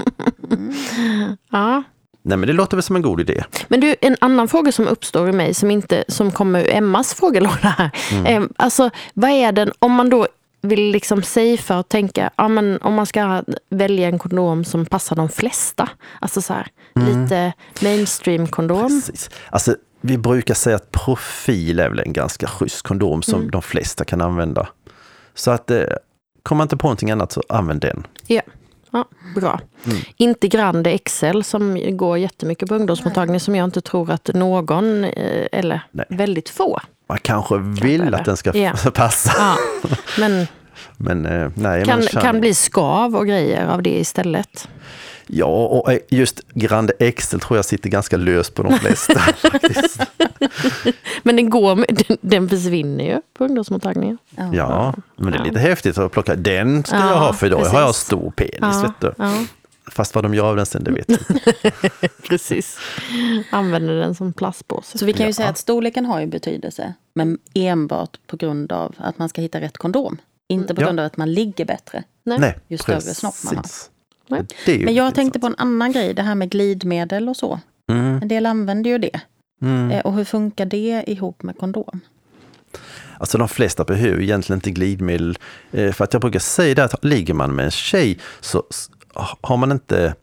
[1.51, 1.83] Ja.
[2.27, 3.45] Nej men det låter väl som en god idé.
[3.69, 7.15] Men du, en annan fråga som uppstår i mig som, inte, som kommer ur Emmas
[7.15, 7.91] frågelåda här.
[8.27, 10.27] Eh, alltså, vad är den, om man då
[10.65, 15.17] vill liksom safea och tänka, ja, men om man ska välja en kondom som passar
[15.17, 15.89] de flesta.
[16.21, 18.89] Alltså så här, lite mainstream-kondom.
[18.89, 19.31] Precis.
[19.51, 24.05] Alltså, vi brukar säga att profil är väl en ganska schysst kondom som de flesta
[24.05, 24.69] kan använda.
[25.35, 25.85] Så att eh,
[26.43, 28.07] kommer man inte på någonting annat så använd den.
[28.27, 28.43] Ja.
[28.91, 29.61] Ja, bra.
[30.17, 35.47] Inte Grande XL som går jättemycket på ungdomsmottagningen som jag inte tror att någon, eh,
[35.53, 36.07] eller Nej.
[36.09, 36.81] väldigt få.
[37.15, 38.73] Man kanske vill att den ska Ja.
[38.95, 39.33] passa.
[39.39, 39.57] Ja,
[40.19, 40.47] men
[40.97, 44.69] Men eh, nej, kan, man känner- kan bli skav och grejer av det istället.
[45.27, 49.21] Ja, och eh, just Grande Excel tror jag sitter ganska löst på de flesta.
[51.23, 51.77] Men den, går,
[52.09, 54.19] den, den försvinner ju på ungdomsmottagningen.
[54.53, 56.35] Ja, men det är lite häftigt att plocka.
[56.37, 58.55] Den ska Ja, jag ha för idag har jag stor penis.
[58.61, 59.25] Ja, vet du.
[59.85, 61.19] Ja, Fast vad de gör av den sen, det vet jag
[62.29, 62.79] precis.
[63.51, 64.99] Använder den som plastpåse.
[64.99, 65.35] Så vi kan ju Ja.
[65.35, 66.95] säga att storleken har ju betydelse.
[67.15, 70.17] Men enbart på grund av att man ska hitta rätt kondom.
[70.49, 70.87] Inte på Ja.
[70.87, 72.05] grund av att man ligger bättre.
[72.25, 72.39] Nej.
[72.39, 73.65] Nej, Ju större snopp man har.
[74.85, 77.61] Men jag tänkte på en annan grej, det här med glidmedel och så.
[77.93, 79.21] Mm, En del använder ju det.
[79.63, 79.91] mm.
[79.91, 82.01] Eh, Och hur funkar det ihop med kondom?
[83.19, 85.39] Alltså de flesta behöver egentligen inte glidmedel.
[85.73, 88.63] Eh, För att jag brukar säga det att ligger man med en tjej så
[89.41, 90.15] har man inte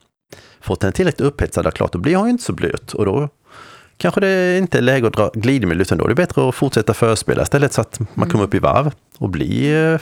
[0.61, 2.93] fått henne tillräckligt upphetsad, klart, då blir hon ju inte så blöt.
[2.93, 3.29] Och då
[3.97, 6.93] kanske det inte är läge att dra glidmedel, utan då är det bättre att fortsätta
[6.93, 9.99] förspela istället så att man kommer upp i varv och blir eh,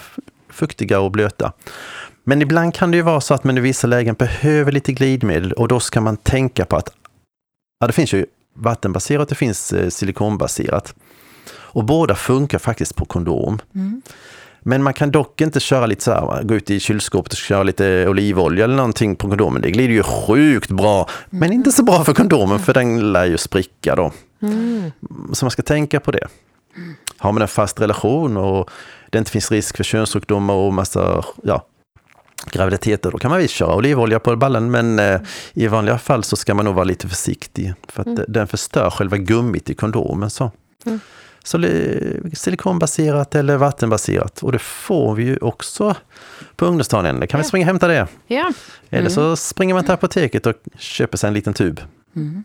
[0.50, 1.54] fuktiga och blöta.
[2.24, 5.54] Men ibland kan det ju vara så att man i vissa lägen behöver lite glidmedel
[5.54, 6.90] och då ska man tänka på att
[7.80, 8.26] ja, det finns ju
[8.56, 10.96] vattenbaserat och det finns eh, silikonbaserat.
[11.52, 13.60] Och båda funkar faktiskt på kondom.
[13.76, 14.02] Mm.
[14.62, 17.64] Men man kan dock inte köra lite så här, gå ut i kylskåpet och köra
[17.64, 19.62] lite olivolja eller någonting på kondomen.
[19.62, 23.38] Det glider ju sjukt bra, men inte så bra för kondomen för den lär ju
[23.38, 24.12] spricka då.
[24.42, 24.92] Mm.
[25.34, 26.28] Så man ska tänka på det.
[27.18, 28.70] Har man en fast relation och
[29.10, 31.66] det inte finns risk för könssjukdomar och massa ja,
[32.52, 35.22] graviditeter, då kan man visst köra olivolja på ballen, men eh,
[35.54, 38.26] i vanliga fall så ska man nog vara lite försiktig för att Mm.
[38.28, 40.30] den förstör själva gummit i kondomen.
[40.30, 40.52] Så.
[40.86, 41.00] Mm.
[42.34, 44.44] Silikonbaserat eller vattenbaserat.
[44.44, 45.96] Och det får vi ju också
[46.56, 47.28] på ungdomsdagen.
[47.28, 48.08] Kan vi springa och hämta det?
[48.28, 48.52] Ja.
[48.90, 51.82] Eller så springer man till apoteket och köper sig en liten tub.
[52.16, 52.44] Mm.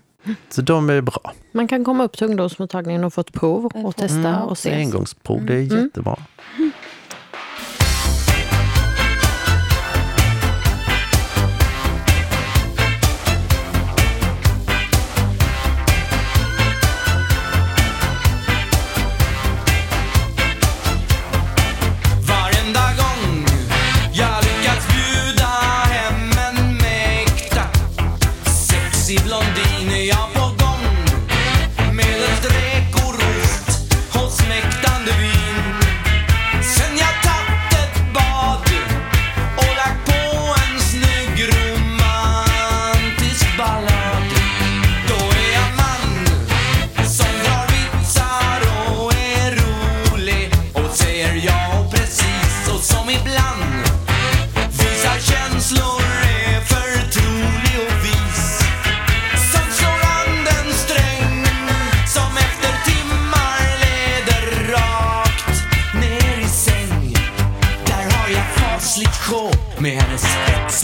[0.49, 1.33] Så de är bra.
[1.53, 4.73] Man kan komma upp till ungdomsmottagningen och få ett prov och testa och se.
[4.75, 5.85] Engångsprov, det är Mm.
[5.85, 6.17] jättebra.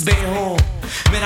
[0.05, 0.59] bed home.
[1.13, 1.23] Man,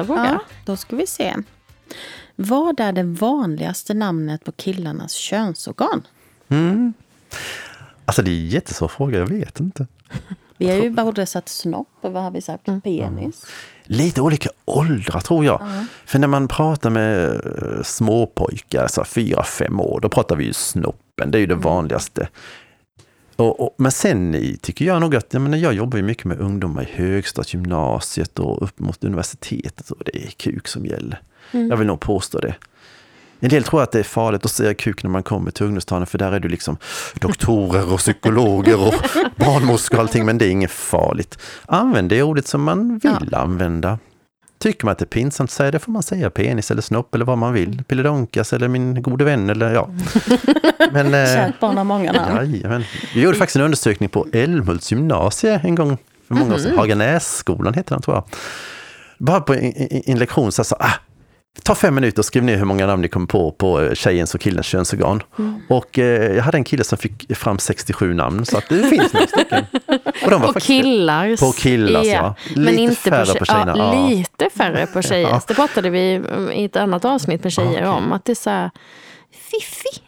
[0.00, 0.30] nästa fråga.
[0.32, 1.36] Ja, då ska vi se.
[2.36, 6.06] Vad är det vanligaste namnet på killarnas könsorgan?
[8.04, 9.86] Alltså det är en jättesvår fråga, jag vet inte.
[10.56, 12.64] Vi har ju både sagt snopp och vad har vi sagt?
[12.64, 13.46] Penis.
[13.84, 15.62] Lite olika åldrar tror jag.
[16.04, 20.52] För när man pratar med eh, småpojkar, så fyra, fem år, då pratar vi ju
[20.52, 21.30] snoppen.
[21.30, 22.28] Det är ju det vanligaste.
[23.40, 26.24] Och, och, men sen i- tycker jag nog att, jag, menar, jag jobbar ju mycket
[26.24, 31.22] med ungdomar i högstadiet, gymnasiet och upp mot universitetet och det är kuk som gäller.
[31.50, 32.54] Jag vill nog påstå det.
[33.42, 36.06] En del tror att det är farligt att säga kuk när man kommer till ungdomstalen
[36.06, 36.76] för där är du liksom
[37.14, 38.94] doktorer och psykologer och
[39.36, 41.38] barnmorskor och allting men det är inget farligt.
[41.66, 43.98] Använd det ordet som man vill använda.
[44.62, 47.24] Tycker man att det är pinsamt, säg det får man säga penis eller snopp eller
[47.24, 47.84] vad man vill.
[47.84, 49.88] Pilledonkas eller min gode vän eller ja.
[50.92, 52.52] Men, eh, Kärt barn har många namn.
[52.52, 52.84] Jajamän.
[53.14, 56.78] Jag gjorde faktiskt en undersökning på Älmhults gymnasie en gång för många år sedan.
[56.78, 58.24] Haganässkolan heter den tror jag.
[59.18, 60.92] Bara på en, en, en lektion så sa ah,
[61.62, 64.34] ta fem minuter och skriv ner hur många namn ni kommer på på eh, tjejens
[64.34, 65.22] och killens könsorgan.
[65.68, 69.12] Och eh, jag hade en kille som fick fram 67 namn så att det finns
[69.12, 69.64] några stycken.
[70.24, 71.40] Och de var faktiskt- killars.
[71.40, 72.34] På killars, ja.
[72.56, 74.08] Men Lite inte färre på, på tje- tjejerna, Ja, ja.
[74.08, 75.28] lite färre på tjejer.
[75.28, 75.40] Ja.
[75.48, 76.22] Det pratade vi
[76.54, 77.86] i ett annat avsnitt med tjejer Okej.
[77.88, 78.12] om.
[78.12, 78.70] Att det är så här
[79.50, 80.02] fiffi.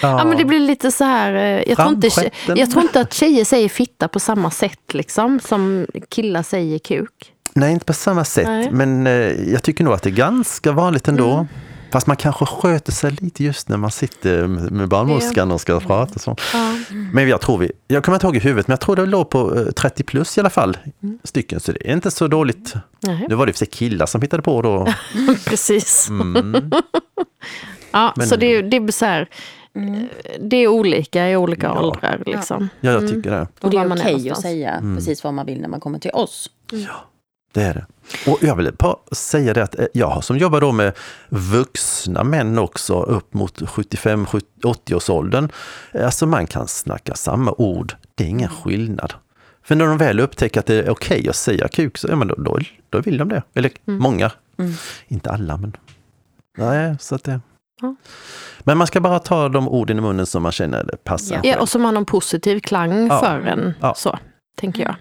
[0.00, 0.24] Ja.
[0.24, 3.44] men det blir lite så här, eh, jag tror, inte, jag tror inte att tjejer
[3.44, 7.29] säger fitta på samma sätt liksom som killar säger kuk.
[7.54, 8.46] Nej, inte på samma sätt.
[8.46, 8.66] Nej.
[8.66, 9.02] Mm.
[9.02, 11.46] Men eh, jag tycker nog att det är ganska vanligt ändå.
[11.92, 16.18] Fast man kanske sköter sig lite just när man sitter med barnmorskan och ska prata.
[16.18, 16.36] Så.
[16.52, 16.74] Ja.
[17.12, 19.30] Men jag tror vi, jag kommer inte ihåg i huvudet, men jag tror det låg
[19.30, 20.78] på eh, 30 plus i alla fall.
[21.02, 21.18] Mm.
[21.24, 22.74] Stycken, så det är inte så dåligt.
[23.00, 23.26] Nej.
[23.28, 24.88] Nu var det för sig killar som hittade på då.
[25.46, 26.08] Precis.
[26.08, 26.70] Mm.
[27.92, 29.28] Ja, Men- så det, är- det är så här,
[29.74, 30.02] eh,
[30.40, 31.80] det är olika i olika Ja.
[31.80, 32.22] åldrar.
[32.26, 32.68] Liksom.
[32.80, 33.46] Ja, jag tycker det.
[33.60, 34.42] Och det är okej att någonstans.
[34.42, 34.96] säga Mm.
[34.96, 36.50] precis vad man vill när man kommer till oss.
[37.52, 37.86] Det är det.
[38.30, 40.92] Och jag vill bara säga det att eh, jag som jobbar då med
[41.28, 45.48] vuxna män också upp mot 75-80-årsåldern.
[45.94, 49.14] Alltså man kan snacka samma ord, det är ingen skillnad.
[49.62, 52.28] För när de väl upptäcker att det är okej att säga kuk, så ja, men
[52.28, 52.58] då, då,
[52.90, 53.42] då vill de det.
[53.54, 54.30] Eller många.
[54.58, 54.72] Mm.
[55.08, 55.76] Inte alla, men...
[56.58, 57.40] Nej, så att det...
[57.82, 57.94] Ja.
[58.60, 61.40] Men man ska bara ta de orden i munnen som man känner passar.
[61.42, 63.20] Ja, och som har någon positiv klang Ja.
[63.20, 63.74] för en.
[63.80, 63.94] Ja.
[63.94, 64.18] Så,
[64.56, 64.94] tänker jag.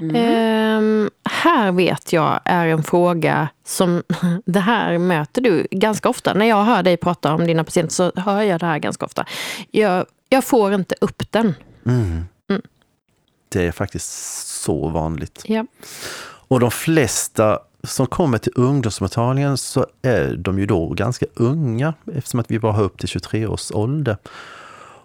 [0.00, 0.16] Mm.
[0.16, 4.02] Ehm, här vet jag är en fråga som,
[4.44, 6.34] det här möter du ganska ofta.
[6.34, 9.24] När jag hör dig prata om dina patienter så hör jag det här ganska ofta.
[9.70, 11.54] Jag, jag får inte upp den.
[11.86, 12.24] Mm.
[12.50, 12.62] Mm.
[13.48, 14.08] Det är faktiskt
[14.46, 15.42] så vanligt.
[15.46, 15.66] Ja.
[16.48, 22.40] Och de flesta som kommer till ungdomsmottagningen så är de ju då ganska unga eftersom
[22.40, 24.16] att vi bara har upp till 23 års ålder.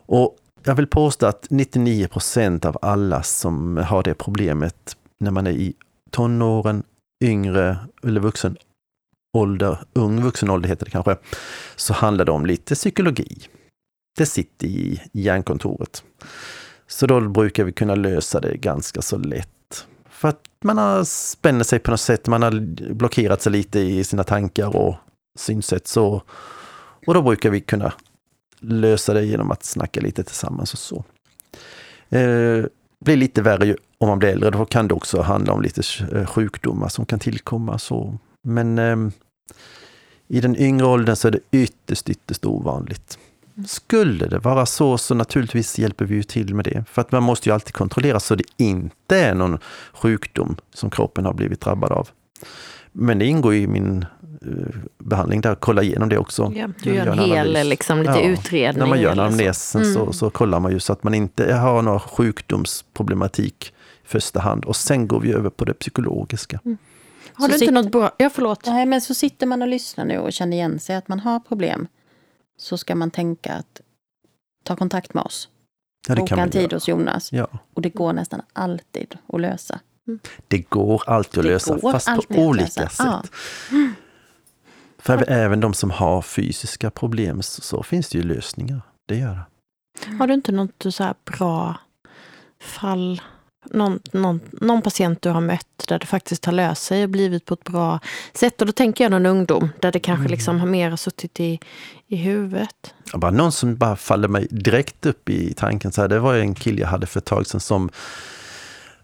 [0.05, 5.47] Och jag vill påstå att 99 procent av alla som har det problemet när man
[5.47, 5.73] är i
[6.11, 6.83] tonåren,
[7.23, 8.57] yngre eller vuxen
[9.37, 11.17] ålder, ung vuxen ålder heter det kanske,
[11.75, 13.47] så handlar det om lite psykologi.
[14.17, 16.03] Det sitter i hjärnkontoret.
[16.87, 19.87] Så då brukar vi kunna lösa det ganska så lätt.
[20.09, 22.51] För att man har spänner sig på något sätt, man har
[22.93, 24.95] blockerat sig lite i sina tankar och
[25.39, 25.87] synsätt.
[25.87, 26.21] Så,
[27.07, 27.93] och då brukar vi kunna
[28.63, 31.03] lösa det genom att snacka lite tillsammans och så.
[32.09, 32.65] Eh,
[32.99, 35.81] blir lite värre ju om man blir äldre, då kan det också handla om lite
[36.11, 37.79] eh, sjukdomar som kan tillkomma.
[37.79, 38.17] Så.
[38.41, 38.97] Men eh,
[40.27, 43.17] i den yngre åldern så är det ytterst, ytterst ovanligt.
[43.67, 46.83] Skulle det vara så, så naturligtvis hjälper vi ju till med det.
[46.89, 49.59] För att man måste ju alltid kontrollera så det inte är någon
[49.93, 52.09] sjukdom som kroppen har blivit drabbad av.
[52.91, 54.05] Men det ingår i min
[54.97, 56.51] behandling där, att kolla igenom det också.
[56.55, 57.33] Ja, du gör en analys.
[57.33, 58.79] hel liksom, lite Ja, utredning.
[58.79, 59.21] När man gör så.
[59.21, 60.13] anamnesen så, Mm.
[60.13, 64.65] så kollar man ju så att man inte har någon sjukdomsproblematik i första hand.
[64.65, 66.59] Och sen går vi över på det psykologiska.
[66.63, 66.77] Har du
[67.37, 68.11] Så inte sitter- något bra...
[68.17, 68.65] Ja, förlåt.
[68.65, 71.39] Nej, men så sitter man och lyssnar nu och känner igen sig att man har
[71.39, 71.87] problem.
[72.57, 73.81] Så ska man tänka att
[74.63, 75.49] ta kontakt med oss.
[76.07, 76.75] Ja, det Boka kan en tid göra.
[76.75, 77.31] hos Jonas.
[77.33, 79.79] Ja, Och det går nästan alltid att lösa.
[80.47, 82.93] det går alltid att Det lösa, fast på olika sätt.
[82.99, 83.23] Ja.
[85.03, 88.81] För även de som har fysiska problem så, så finns det ju lösningar.
[89.07, 89.45] Det gör det.
[90.19, 91.75] Har du inte något så här bra
[92.61, 93.21] fall?
[93.71, 97.45] Någon, någon, någon patient du har mött där det faktiskt har löst sig och blivit
[97.45, 97.99] på ett bra
[98.33, 98.61] sätt.
[98.61, 101.59] Och då tänker jag någon ungdom där det kanske liksom har mer suttit i,
[102.07, 102.93] i huvudet.
[103.11, 105.91] Ja, Bara någon som bara faller mig direkt upp i tanken.
[105.91, 107.89] Så här, det var en kille jag hade för ett tag sedan som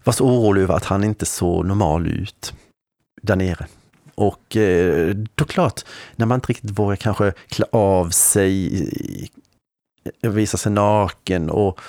[0.04, 2.54] var så orolig över att han inte såg normal ut
[3.22, 3.66] där nere.
[4.20, 5.84] Och eh, då klart,
[6.16, 8.82] när man inte riktigt vågar kanske klä av sig,
[10.22, 11.80] eh, visa sig naken och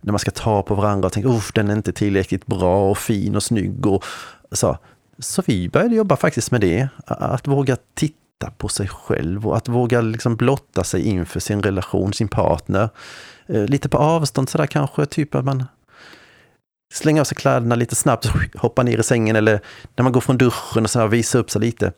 [0.00, 2.98] när man ska ta på varandra och tänka uff den är inte tillräckligt bra och
[2.98, 4.04] fin och snygg och
[4.52, 4.78] så.
[5.18, 6.88] Så vi började jobba faktiskt med det.
[7.06, 12.12] Att våga titta på sig själv och att våga liksom blotta sig inför sin relation,
[12.12, 12.88] sin partner.
[13.46, 15.64] Eh, lite på avstånd sådär kanske, typ att man
[16.92, 19.60] slänger av sig kläderna lite snabbt, hoppar ner i sängen eller
[19.96, 21.92] när man går från duschen och så här, visa upp sig lite.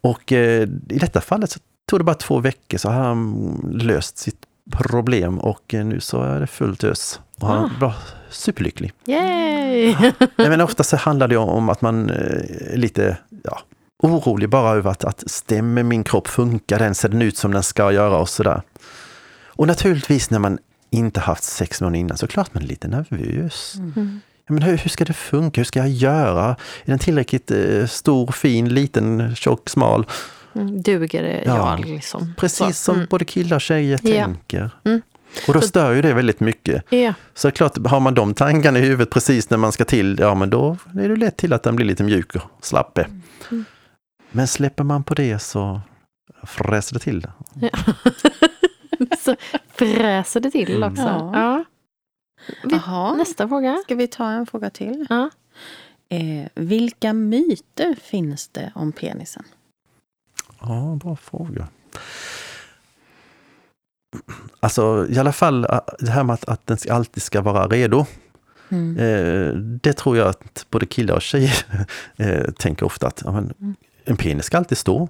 [0.00, 4.18] Och eh, i detta fallet så tog det bara två veckor så har han löst
[4.18, 4.38] sitt
[4.70, 7.20] problem och eh, nu så är det fullt ös.
[7.40, 7.94] Och han var
[8.30, 8.92] superlycklig.
[9.06, 9.96] Yay!
[10.36, 13.60] Nej, men ofta så handlar det om att man eh, är lite ja,
[14.02, 17.62] orolig bara över att, att stämmer min kropp, funkar den, ser den ut som den
[17.62, 18.62] ska göra och sådär.
[19.46, 20.58] Och naturligtvis när man
[20.90, 23.74] inte haft sex månader innan så klart man är lite nervös.
[24.46, 25.60] Ja, men hur, hur ska det funka?
[25.60, 26.44] Hur ska jag göra?
[26.84, 30.06] Är den tillräckligt eh, stor, fin, liten, tjock, smal?
[30.54, 31.56] Mm, Duger det Ja.
[31.56, 32.34] jag liksom?
[32.36, 33.06] Precis Så, som mm.
[33.10, 34.24] både killar och tjejer Ja.
[34.24, 34.70] tänker.
[34.84, 35.02] Mm.
[35.48, 36.92] Och då stör ju det väldigt mycket.
[36.92, 37.14] Ja.
[37.34, 40.50] Så klart, har man de tankarna i huvudet precis när man ska till, ja men
[40.50, 43.06] då är det lätt till att den blir lite mjuk och slappe.
[43.50, 43.64] Mm.
[44.30, 45.80] Men släpper man på det så
[46.46, 47.26] fräser det till.
[49.18, 49.36] Så
[49.68, 50.92] fräser det till Mm.
[50.92, 51.02] också.
[51.02, 51.30] Ja.
[51.34, 51.64] Ja.
[53.12, 53.16] Vi-.
[53.18, 53.76] Nästa fråga.
[53.84, 55.06] Ska vi ta en fråga till?
[55.08, 55.30] Ja.
[56.08, 59.42] Eh, vilka myter finns det om penisen?
[60.60, 61.68] Ja, bra fråga.
[64.60, 67.66] Alltså i alla fall ä, det här med att, att den ska- alltid ska vara
[67.68, 68.06] redo.
[68.68, 68.98] Mm.
[68.98, 71.54] Eh, det tror jag att både killar och tjejer
[72.16, 75.08] eh, tänker ofta att ja, men, en penis ska alltid stå.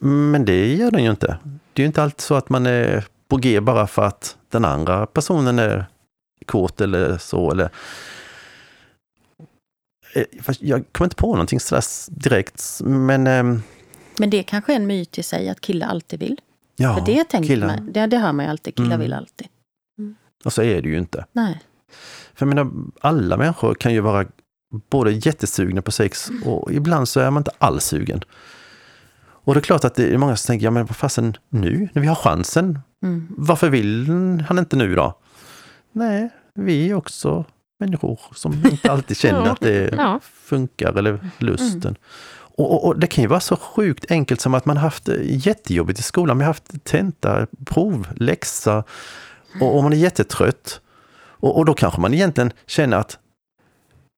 [0.00, 1.38] Men det gör den ju inte.
[1.74, 4.64] Det är ju inte alltid så att man är på G bara för att den
[4.64, 5.86] andra personen är
[6.46, 7.50] kåt eller så.
[7.50, 7.70] Eller...
[10.14, 13.62] Eh, fast Jag kommer inte på någonting sådär direkt, men ehm,
[14.18, 16.40] Men det är kanske är en myt i sig att killar alltid vill.
[16.76, 17.66] ja, För det tänker killar.
[17.66, 19.00] man, det, det hör man ju alltid, killar Mm.
[19.00, 19.48] vill alltid.
[20.44, 21.24] Och så är det ju inte.
[21.32, 21.60] Nej.
[22.34, 24.26] För jag menar, alla människor kan ju vara
[24.90, 28.24] både jättesugna på sex och ibland så är man inte alls sugen.
[29.44, 31.88] Och det är klart att det är många som tänker, ja men vad fasen nu,
[31.92, 33.26] när vi har chansen, Mm.
[33.30, 34.06] varför vill
[34.48, 35.18] han inte nu då?
[35.92, 37.44] Nej, vi är också
[37.80, 40.20] människor som inte alltid känner att det Ja.
[40.22, 41.96] funkar eller lusten.
[42.56, 45.98] Och, och, och det kan ju vara så sjukt enkelt som att man haft jättejobbigt
[45.98, 48.84] i skolan, man har haft tenta, prov, läxa
[49.60, 50.80] och, och man är jättetrött.
[51.16, 53.18] Och, och då kanske man egentligen känner att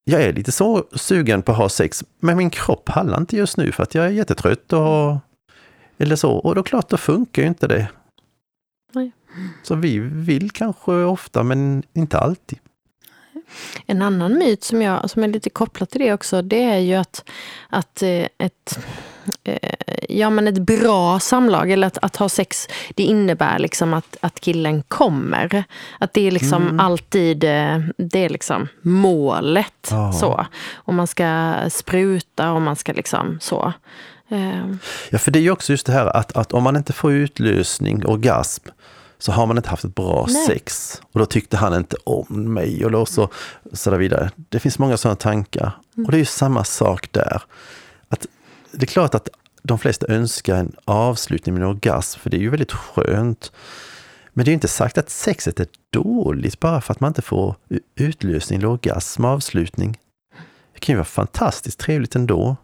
[0.08, 3.56] jag är lite så sugen på att ha sex, men min kropp pallar inte just
[3.56, 5.16] nu för att jag är jättetrött och
[5.98, 6.32] eller så.
[6.32, 7.88] Och då klart, då funkar ju inte det.
[8.92, 9.12] Nej.
[9.62, 12.58] Så vi vill kanske ofta, men inte alltid.
[13.86, 16.94] En annan myt som, jag, som är lite kopplad till det också, det är ju
[16.94, 17.30] att,
[17.68, 18.78] att eh, ett,
[20.08, 24.40] ja, men ett bra samlag, eller att, att ha sex, det innebär liksom att, att
[24.40, 25.64] killen kommer.
[26.00, 26.80] Att det är liksom Mm.
[26.80, 29.92] alltid eh, det är liksom målet.
[30.20, 30.46] Så.
[30.74, 33.72] Och man ska spruta och man ska liksom så.
[34.28, 34.74] Eh,
[35.10, 37.12] Ja, för det är ju också just det här att, att om man inte får
[37.12, 38.64] utlösning, orgasm,
[39.18, 40.46] så har man inte haft ett bra Nej.
[40.46, 41.00] sex.
[41.12, 43.28] Och då tyckte han inte om mig och då så,
[43.72, 44.30] så där vidare.
[44.36, 45.72] Det finns många sådana tankar.
[46.06, 47.42] Och det är ju samma sak där.
[48.76, 49.28] Det är klart att
[49.62, 53.52] de flesta önskar en avslutning med en orgasm, för det är ju väldigt skönt.
[54.32, 57.22] Men det är ju inte sagt att sexet är dåligt bara för att man inte
[57.22, 57.56] får
[57.94, 59.98] utlösning eller orgasm, avslutning.
[60.72, 62.56] Det kan ju vara fantastiskt trevligt ändå.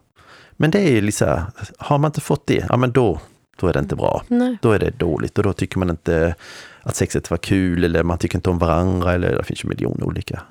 [0.53, 1.41] Men det är ju liksom,
[1.79, 3.21] har man inte fått det, ja men då,
[3.57, 4.23] då är det inte bra.
[4.29, 4.59] nej.
[4.63, 6.35] Då är det dåligt och då tycker man inte
[6.83, 10.05] att sexet var kul eller man tycker inte om varandra eller det finns ju miljoner
[10.05, 10.43] olika.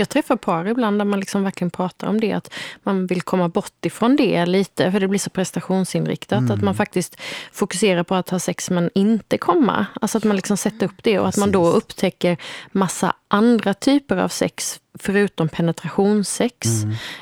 [0.00, 3.48] Jag träffar par ibland där man liksom verkligen pratar om det, att man vill komma
[3.48, 6.50] bort ifrån det lite, för det blir så prestationsinriktat.
[6.50, 7.20] Att man faktiskt
[7.52, 9.86] fokuserar på att ha sex men inte komma.
[10.00, 11.76] Alltså att man liksom sätter upp det och att man då Precis.
[11.76, 12.36] upptäcker
[12.72, 16.68] massa andra typer av sex, förutom penetrationssex.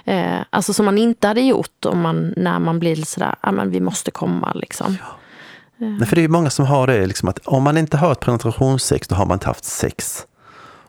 [0.05, 3.71] Eh, alltså som man inte hade gjort om man, när man blir sådär, ja men
[3.71, 4.97] vi måste komma liksom.
[5.77, 8.21] Nej, för det är många som har det, liksom att om man inte har ett
[8.21, 10.27] penetrationssex, då har man inte haft sex.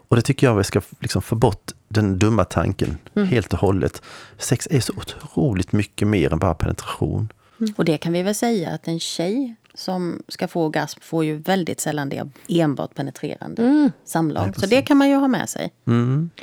[0.09, 2.97] Och det tycker jag vi ska liksom få bort den dumma tanken
[3.29, 4.01] helt och hållet.
[4.37, 7.29] Sex är så otroligt mycket mer än bara penetration.
[7.75, 11.37] Och det kan vi väl säga att en tjej som ska få orgasm får ju
[11.37, 14.53] väldigt sällan det enbart penetrerande samlag.
[14.57, 15.71] så det kan man ju ha med sig.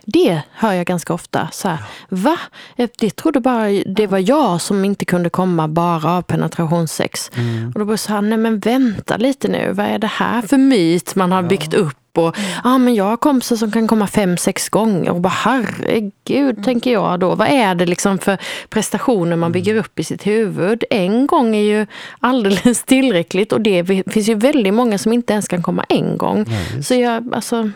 [0.04, 1.48] Det hör jag ganska ofta.
[1.52, 1.78] Så här,
[2.08, 2.38] Va?
[2.76, 7.30] Det trodde bara det var jag som inte kunde komma bara av penetrationssex.
[7.74, 9.72] Och då blir det så här, nej men vänta lite nu.
[9.72, 11.96] Vad är det här för myt man har byggt upp?
[12.18, 15.10] Och, ah, men jag har kompisar som kan komma fem, sex gånger.
[15.10, 17.34] Och bara herregud, tänker jag då.
[17.34, 18.38] Vad är det liksom för
[18.68, 20.84] prestationer man bygger upp i sitt huvud?
[20.90, 21.86] En gång är ju
[22.20, 23.52] alldeles tillräckligt.
[23.52, 26.46] Och det finns ju väldigt många som inte ens kan komma en gång.
[26.82, 27.70] Så jag, alltså,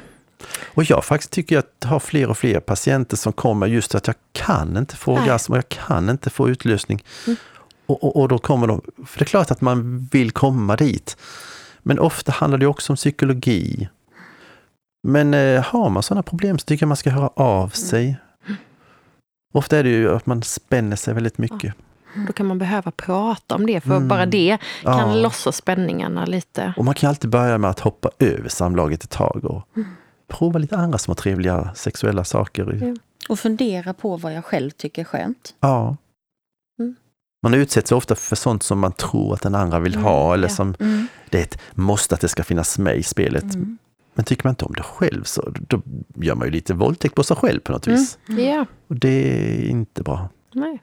[0.74, 4.16] Och jag faktiskt tycker att har fler och fler patienter som kommer just att jag
[4.32, 5.22] kan inte få Nej.
[5.22, 7.05] orgasm och jag kan inte få utlösning.
[7.86, 11.16] Och, och, och då kommer de, för det är klart att man vill komma dit.
[11.82, 13.88] Men ofta handlar det också om psykologi.
[15.03, 18.16] Men eh, har man sådana problem så tycker jag man ska höra av sig.
[19.55, 21.74] Ofta är det ju att man spänner sig väldigt mycket.
[22.26, 24.09] Då kan man behöva prata om det, för Mm.
[24.09, 25.14] bara det kan Ja.
[25.14, 26.72] lossa spänningarna lite.
[26.76, 29.62] Och man kan alltid börja med att hoppa över samlaget ett tag och
[30.28, 32.78] prova lite andra små trevliga sexuella saker.
[32.82, 32.96] Ja.
[33.28, 35.55] Och fundera på vad jag själv tycker är skönt.
[35.61, 35.96] Ja.
[36.80, 36.96] Mm.
[37.42, 40.55] Man utsätts ofta för sånt som man tror att den andra vill ha eller ja.
[40.55, 41.07] som Mm.
[41.30, 43.55] det är ett måste att det ska finnas med i spelet.
[43.55, 43.78] Mm.
[44.15, 45.83] Men tycker man inte om det själv så då
[46.15, 47.99] gör man ju lite våldtäkt på sig själv på något Mm.
[48.01, 48.19] vis.
[48.29, 50.29] Ja, Och det är inte bra.
[50.55, 50.83] nej.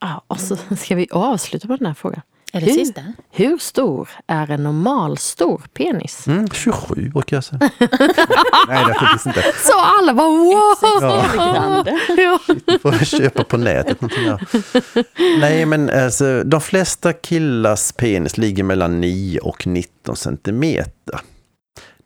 [0.00, 2.20] Ja, och så ska vi avsluta på den här frågan.
[2.54, 2.72] Är det Hur?
[2.72, 3.02] sista?
[3.30, 6.26] Hur stor är en normalstor penis?
[6.26, 7.58] Mm, 27 brukar jag säga.
[8.68, 9.42] Nej, naturligtvis inte.
[9.56, 10.76] Så alla bara wow!
[11.00, 11.84] Ja.
[12.16, 12.38] Ja.
[12.82, 14.00] får köpa på nätet.
[14.00, 14.46] någonting där.
[15.40, 21.20] Nej, men alltså, de flesta killars penis ligger mellan 9 och 19 centimeter.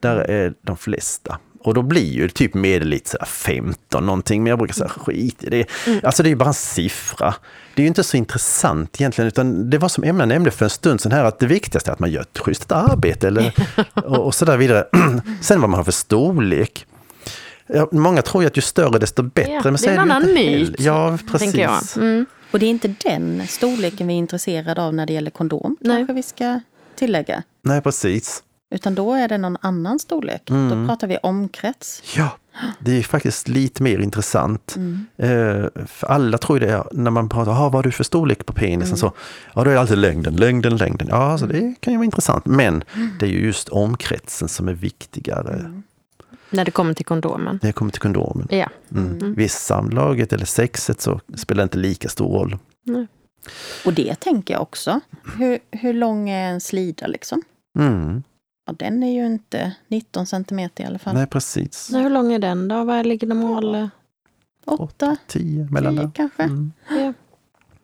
[0.01, 1.38] Där är de flesta.
[1.66, 4.88] Och då blir ju typ medel lite så här 15 någonting, men jag brukar säga
[4.88, 5.66] skit i det.
[6.02, 7.34] Alltså det är ju bara en siffra.
[7.74, 10.70] Det är ju inte så intressant egentligen, utan det var som Emma nämnde för en
[10.70, 13.54] stund sedan här, att det viktigaste är att man gör ett schysst arbete eller,
[13.94, 14.86] och, och så där vidare.
[15.40, 16.86] Sen vad man har för storlek.
[17.66, 19.52] Ja, många tror ju att ju större desto bättre.
[19.52, 20.80] Ja, men det är en annan myt.
[20.80, 21.40] Ja, precis.
[21.40, 21.82] Tänker jag.
[21.96, 22.26] Mm.
[22.50, 25.96] Och det är inte den storleken vi är intresserade av när det gäller kondom, Nej.
[25.96, 26.60] kanske vi ska
[26.96, 27.42] tillägga.
[27.62, 28.42] Nej, precis.
[28.70, 30.42] Utan då är det någon annan storlek.
[30.44, 32.02] Då pratar vi omkrets.
[32.16, 32.30] Ja,
[32.78, 34.76] det är faktiskt lite mer intressant.
[34.76, 35.06] Mm.
[35.16, 38.46] Eh, för alla tror ju det, när man pratar, ah, vad har du för storlek
[38.46, 38.96] på penisen?
[38.96, 39.12] Så,
[39.54, 41.08] ja, då är det alltid längden, längden, längden.
[41.10, 42.46] Ja, så det kan ju vara intressant.
[42.46, 42.84] Men
[43.20, 45.82] det är ju just omkretsen som är viktigare
[46.50, 47.58] När det kommer till kondomen.
[47.62, 48.48] när det kommer till kondomen.
[48.50, 48.68] Ja.
[48.92, 49.34] Mm.
[49.34, 52.58] Vid samlaget eller sexet så spelar det inte lika stor roll.
[53.86, 55.00] Och det tänker jag också.
[55.38, 57.42] Hur, hur lång är en slida liksom?
[58.66, 61.14] Ja, den är ju inte 19 centimeter i alla fall.
[61.14, 61.74] Nej, precis.
[61.76, 62.84] Så hur lång är den då?
[62.84, 63.88] Vad ligger normal?
[64.64, 66.10] Åtta, Tio mellan tio där.
[66.14, 66.42] kanske.
[66.42, 66.72] Mm.
[66.90, 67.12] Ja.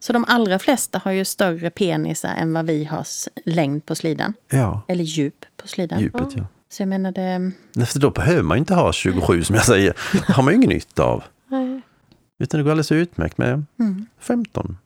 [0.01, 3.07] Så de allra flesta har ju större penisar än vad vi har
[3.45, 4.35] längd på slidan.
[4.51, 6.01] Ja, Eller djup på slidan.
[6.01, 6.45] djupet ja.
[6.69, 7.39] Så jag menar det...
[7.73, 9.95] Nej, för Då behöver man ju inte ha 27 som jag säger.
[10.27, 11.25] Det har man ju ingen nytta av.
[11.49, 11.81] Nej.
[12.43, 14.07] Utan det går alldeles utmärkt med Mm.
[14.19, 14.79] 15.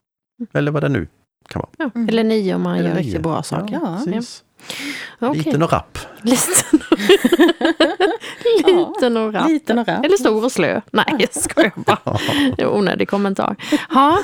[0.52, 1.08] Eller vad det nu
[1.48, 1.70] kan vara.
[1.78, 1.90] Ja.
[1.94, 2.08] Mm.
[2.08, 3.02] Eller nio om man Eller gör nio.
[3.04, 3.74] riktigt bra saker.
[3.82, 4.44] Ja, precis.
[5.18, 5.42] Okej.
[5.42, 5.98] Liten och rapp.
[6.22, 6.80] Liten.
[8.66, 9.48] Liten och rapp.
[9.48, 10.04] Liten och rapp.
[10.04, 10.80] Eller stor och slö.
[10.92, 12.18] Nej, jag skojar bara.
[12.56, 13.56] Det onödig kommentar.
[13.90, 14.18] Ja,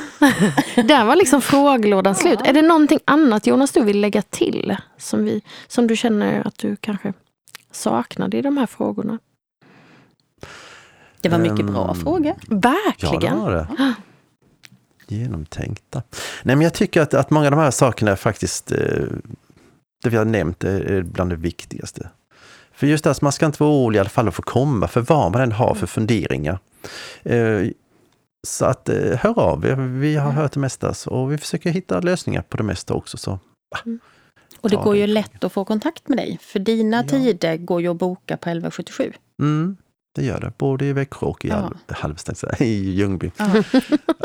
[0.77, 2.39] där var liksom frågelådan slut.
[2.45, 4.77] Är det någonting annat Jonas du vill lägga till?
[4.99, 7.13] Som, vi, som du känner att du kanske
[7.73, 9.19] saknade i de här frågorna?
[11.21, 12.27] Det var mycket bra Ehm, frågor.
[12.27, 13.41] Ja, det Verkligen.
[13.41, 13.67] var det.
[15.09, 16.03] Genomtänkta.
[16.43, 18.79] Nej, men jag tycker att, att många av de här sakerna är faktiskt, eh,
[20.03, 22.09] det vi har nämnt, är bland det viktigaste.
[22.75, 24.89] För just det, att man ska inte vara orolig i alla fall att få komma,
[24.89, 26.59] för vad man än har för funderingar.
[27.23, 27.63] Eh,
[28.47, 32.01] Så att eh, hör av er, vi har hört det mesta och vi försöker hitta
[32.01, 33.17] lösningar på det mesta också.
[33.17, 33.39] Så.
[34.61, 36.39] Och det går ju lätt att få kontakt med dig.
[36.43, 37.03] För dina Ja.
[37.09, 39.13] tider går ju att boka på 1177.
[39.43, 39.77] Mm,
[40.15, 41.71] det gör det, både i Växjö och i Ja.
[42.03, 42.17] Al-
[42.59, 43.31] i Ljungby.
[43.37, 43.47] Ja.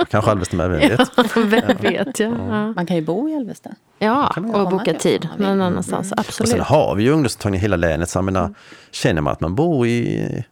[0.09, 1.09] Kanske Alvesta med, vem vet.
[1.35, 2.27] Vem vet, ja.
[2.49, 3.69] Ja, Man kan ju bo i Alvesta.
[3.99, 6.11] ja och boka tid någon annanstans.
[6.11, 6.63] Och sen Absolut.
[6.63, 8.09] har vi ju ungdomsmottagningar i hela länet.
[8.09, 8.53] Så jag menar,
[8.91, 10.43] känner man att man bor i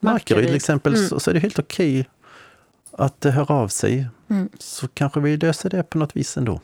[0.00, 1.08] Markaryd till exempel Mm.
[1.08, 2.06] så, så är det helt okej
[2.98, 4.06] att eh, höra av sig.
[4.30, 4.48] Mm.
[4.58, 6.60] Så kanske vi löser det på något vis ändå.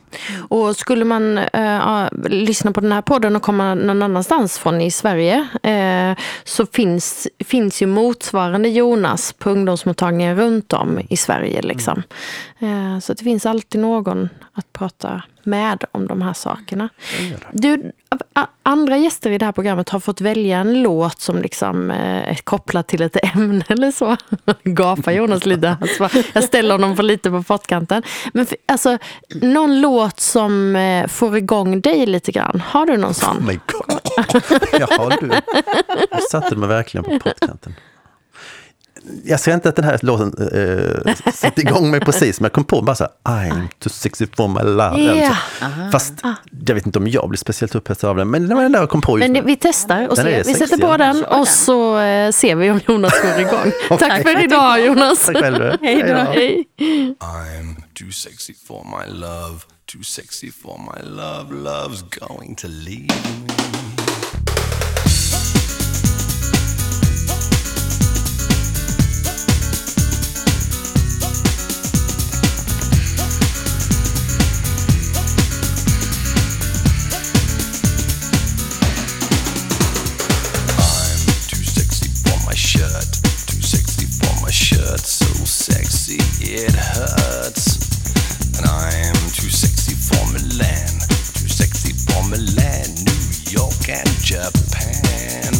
[0.49, 4.91] Och skulle man eh, lyssna på den här podden och komma någon annanstans från i
[4.91, 11.61] Sverige eh, så finns, finns ju motsvarande Jonas på ungdomsmottagningar runt om i Sverige.
[11.61, 12.03] Liksom.
[12.59, 16.89] Eh, så det finns alltid någon att prata med om de här sakerna.
[17.51, 17.91] Du,
[18.63, 22.35] andra gäster i det här programmet har fått välja en låt som liksom eh, är
[22.35, 24.17] kopplad till ett ämne eller så.
[24.63, 25.77] Gapar Jonas lite.
[26.33, 28.03] Jag ställer honom för lite på pottkanten.
[28.33, 28.97] Men för, alltså,
[29.41, 32.63] någon låt som eh, får igång dig lite grann.
[32.67, 33.45] Har du någon Oh sån?
[33.45, 33.99] my god!
[34.79, 35.31] Ja, du.
[36.11, 37.75] Jag satte mig verkligen på pottkanten.
[39.23, 40.33] Jag ser inte att den här låten
[41.05, 44.27] äh, satte igång mig precis, men jag kom på bara så här, I'm too sexy
[44.35, 45.27] for my love.
[45.27, 45.91] Så.
[45.91, 46.13] Fast
[46.67, 48.79] jag vet inte om jag blir speciellt upphetsad av den, men det var den där
[48.79, 49.47] jag kom på just Men det, nu.
[49.47, 50.43] vi testar och ser.
[50.43, 53.71] Vi sätter på den och så eh, ser vi om Jonas går igång.
[53.99, 55.25] Tack för idag Jonas.
[55.25, 55.77] Tack själv.
[55.81, 56.13] Hej då.
[56.13, 56.65] Hej.
[57.19, 59.59] I'm too sexy for my love,
[59.93, 61.53] too sexy for my love.
[61.53, 63.60] Love's going to leave me.
[82.55, 87.79] Sexy for my shirt, so sexy it hurts.
[88.57, 90.99] And I'm too sexy for Milan,
[91.33, 93.23] too sexy for Milan, New
[93.55, 95.53] York and Japan.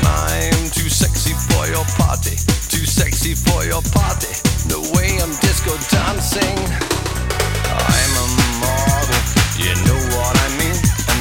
[0.00, 2.36] And I'm too sexy for your party,
[2.70, 4.32] too sexy for your party.
[4.68, 7.15] No way I'm disco dancing.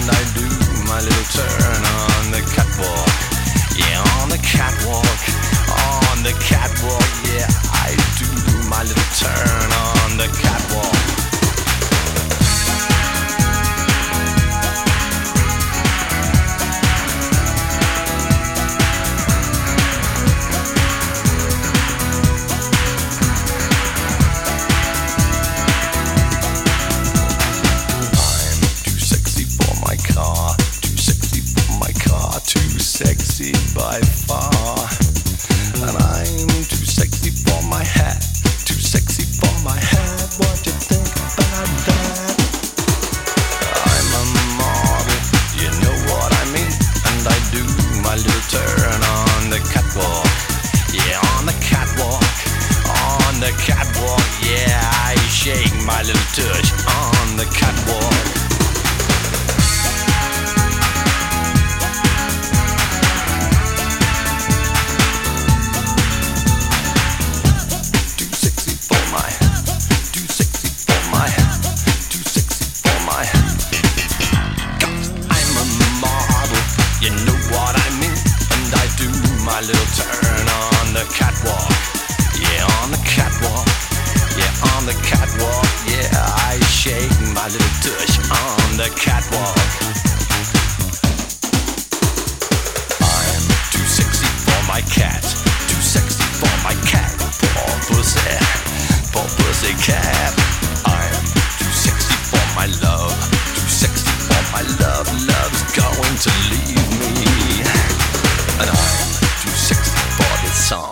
[0.10, 0.46] I do
[0.88, 3.10] my little turn on the catwalk.
[3.76, 5.06] Yeah, on the catwalk,
[5.70, 7.10] on the catwalk.
[7.26, 8.55] Yeah, I do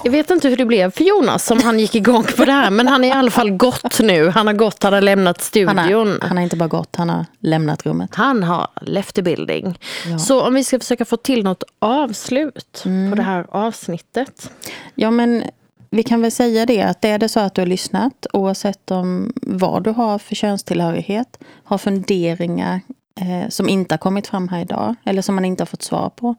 [0.04, 2.72] Jag vet inte hur det blev för Jonas som han gick igång på det här,
[2.72, 4.30] men han är i alla fall gått nu.
[4.30, 5.78] Han har gått, han har lämnat Han studion.
[5.78, 8.16] har, han har inte bara gått, han har lämnat rummet.
[8.16, 9.80] Han har left the building.
[10.20, 14.52] Så om vi ska försöka få till något avslut på det här avsnittet.
[14.96, 15.44] Ja, men
[15.90, 19.34] vi kan väl säga det att är det så att du har lyssnat, oavsett om
[19.42, 22.82] vad du har för könstillhörighet, har funderingar
[23.22, 26.10] eh, som inte har kommit fram här idag, eller som man inte har fått svar
[26.10, 26.36] på,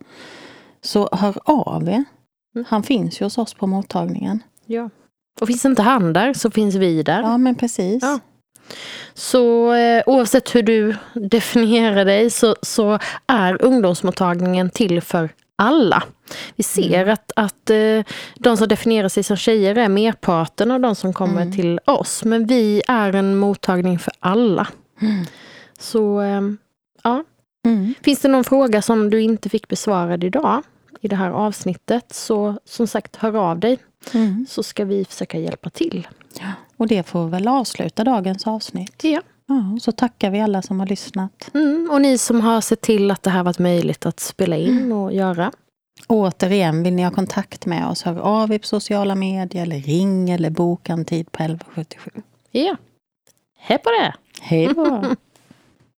[0.82, 2.04] så hör av er.
[2.66, 4.42] Han finns ju hos oss på mottagningen.
[4.66, 4.90] Ja.
[5.40, 7.20] Och finns inte han där så finns vi där.
[7.22, 8.02] Ja, men precis.
[8.02, 8.18] Ja.
[9.14, 16.02] Så eh, oavsett hur du definierar dig så, så är ungdomsmottagningen till för alla.
[16.56, 18.02] Vi ser att, att eh,
[18.34, 22.24] de som definierar sig som tjejer är merparten av de som kommer till oss.
[22.24, 24.66] Men vi är en mottagning för alla.
[25.78, 26.40] Så eh,
[27.02, 27.24] ja,
[27.66, 27.94] Mm.
[28.02, 30.62] finns det någon fråga som du inte fick besvarad idag
[31.04, 33.78] i det här avsnittet så som sagt hör av dig
[34.14, 34.46] Mm.
[34.48, 36.08] så ska vi försöka hjälpa till.
[36.76, 39.04] Och det får väl avsluta dagens avsnitt.
[39.04, 39.20] Ja.
[39.46, 41.50] Ja, så tackar vi alla som har lyssnat.
[41.54, 44.92] Mm, och ni som har sett till att det här varit möjligt att spela in
[44.92, 45.52] och göra.
[46.08, 50.30] Återigen, vill ni ha kontakt med oss, hör av er på sociala medier eller ring
[50.30, 52.10] eller boka en tid på 1177.
[52.50, 52.76] Ja.
[53.58, 54.14] Hej på det!
[54.40, 55.04] Hej då!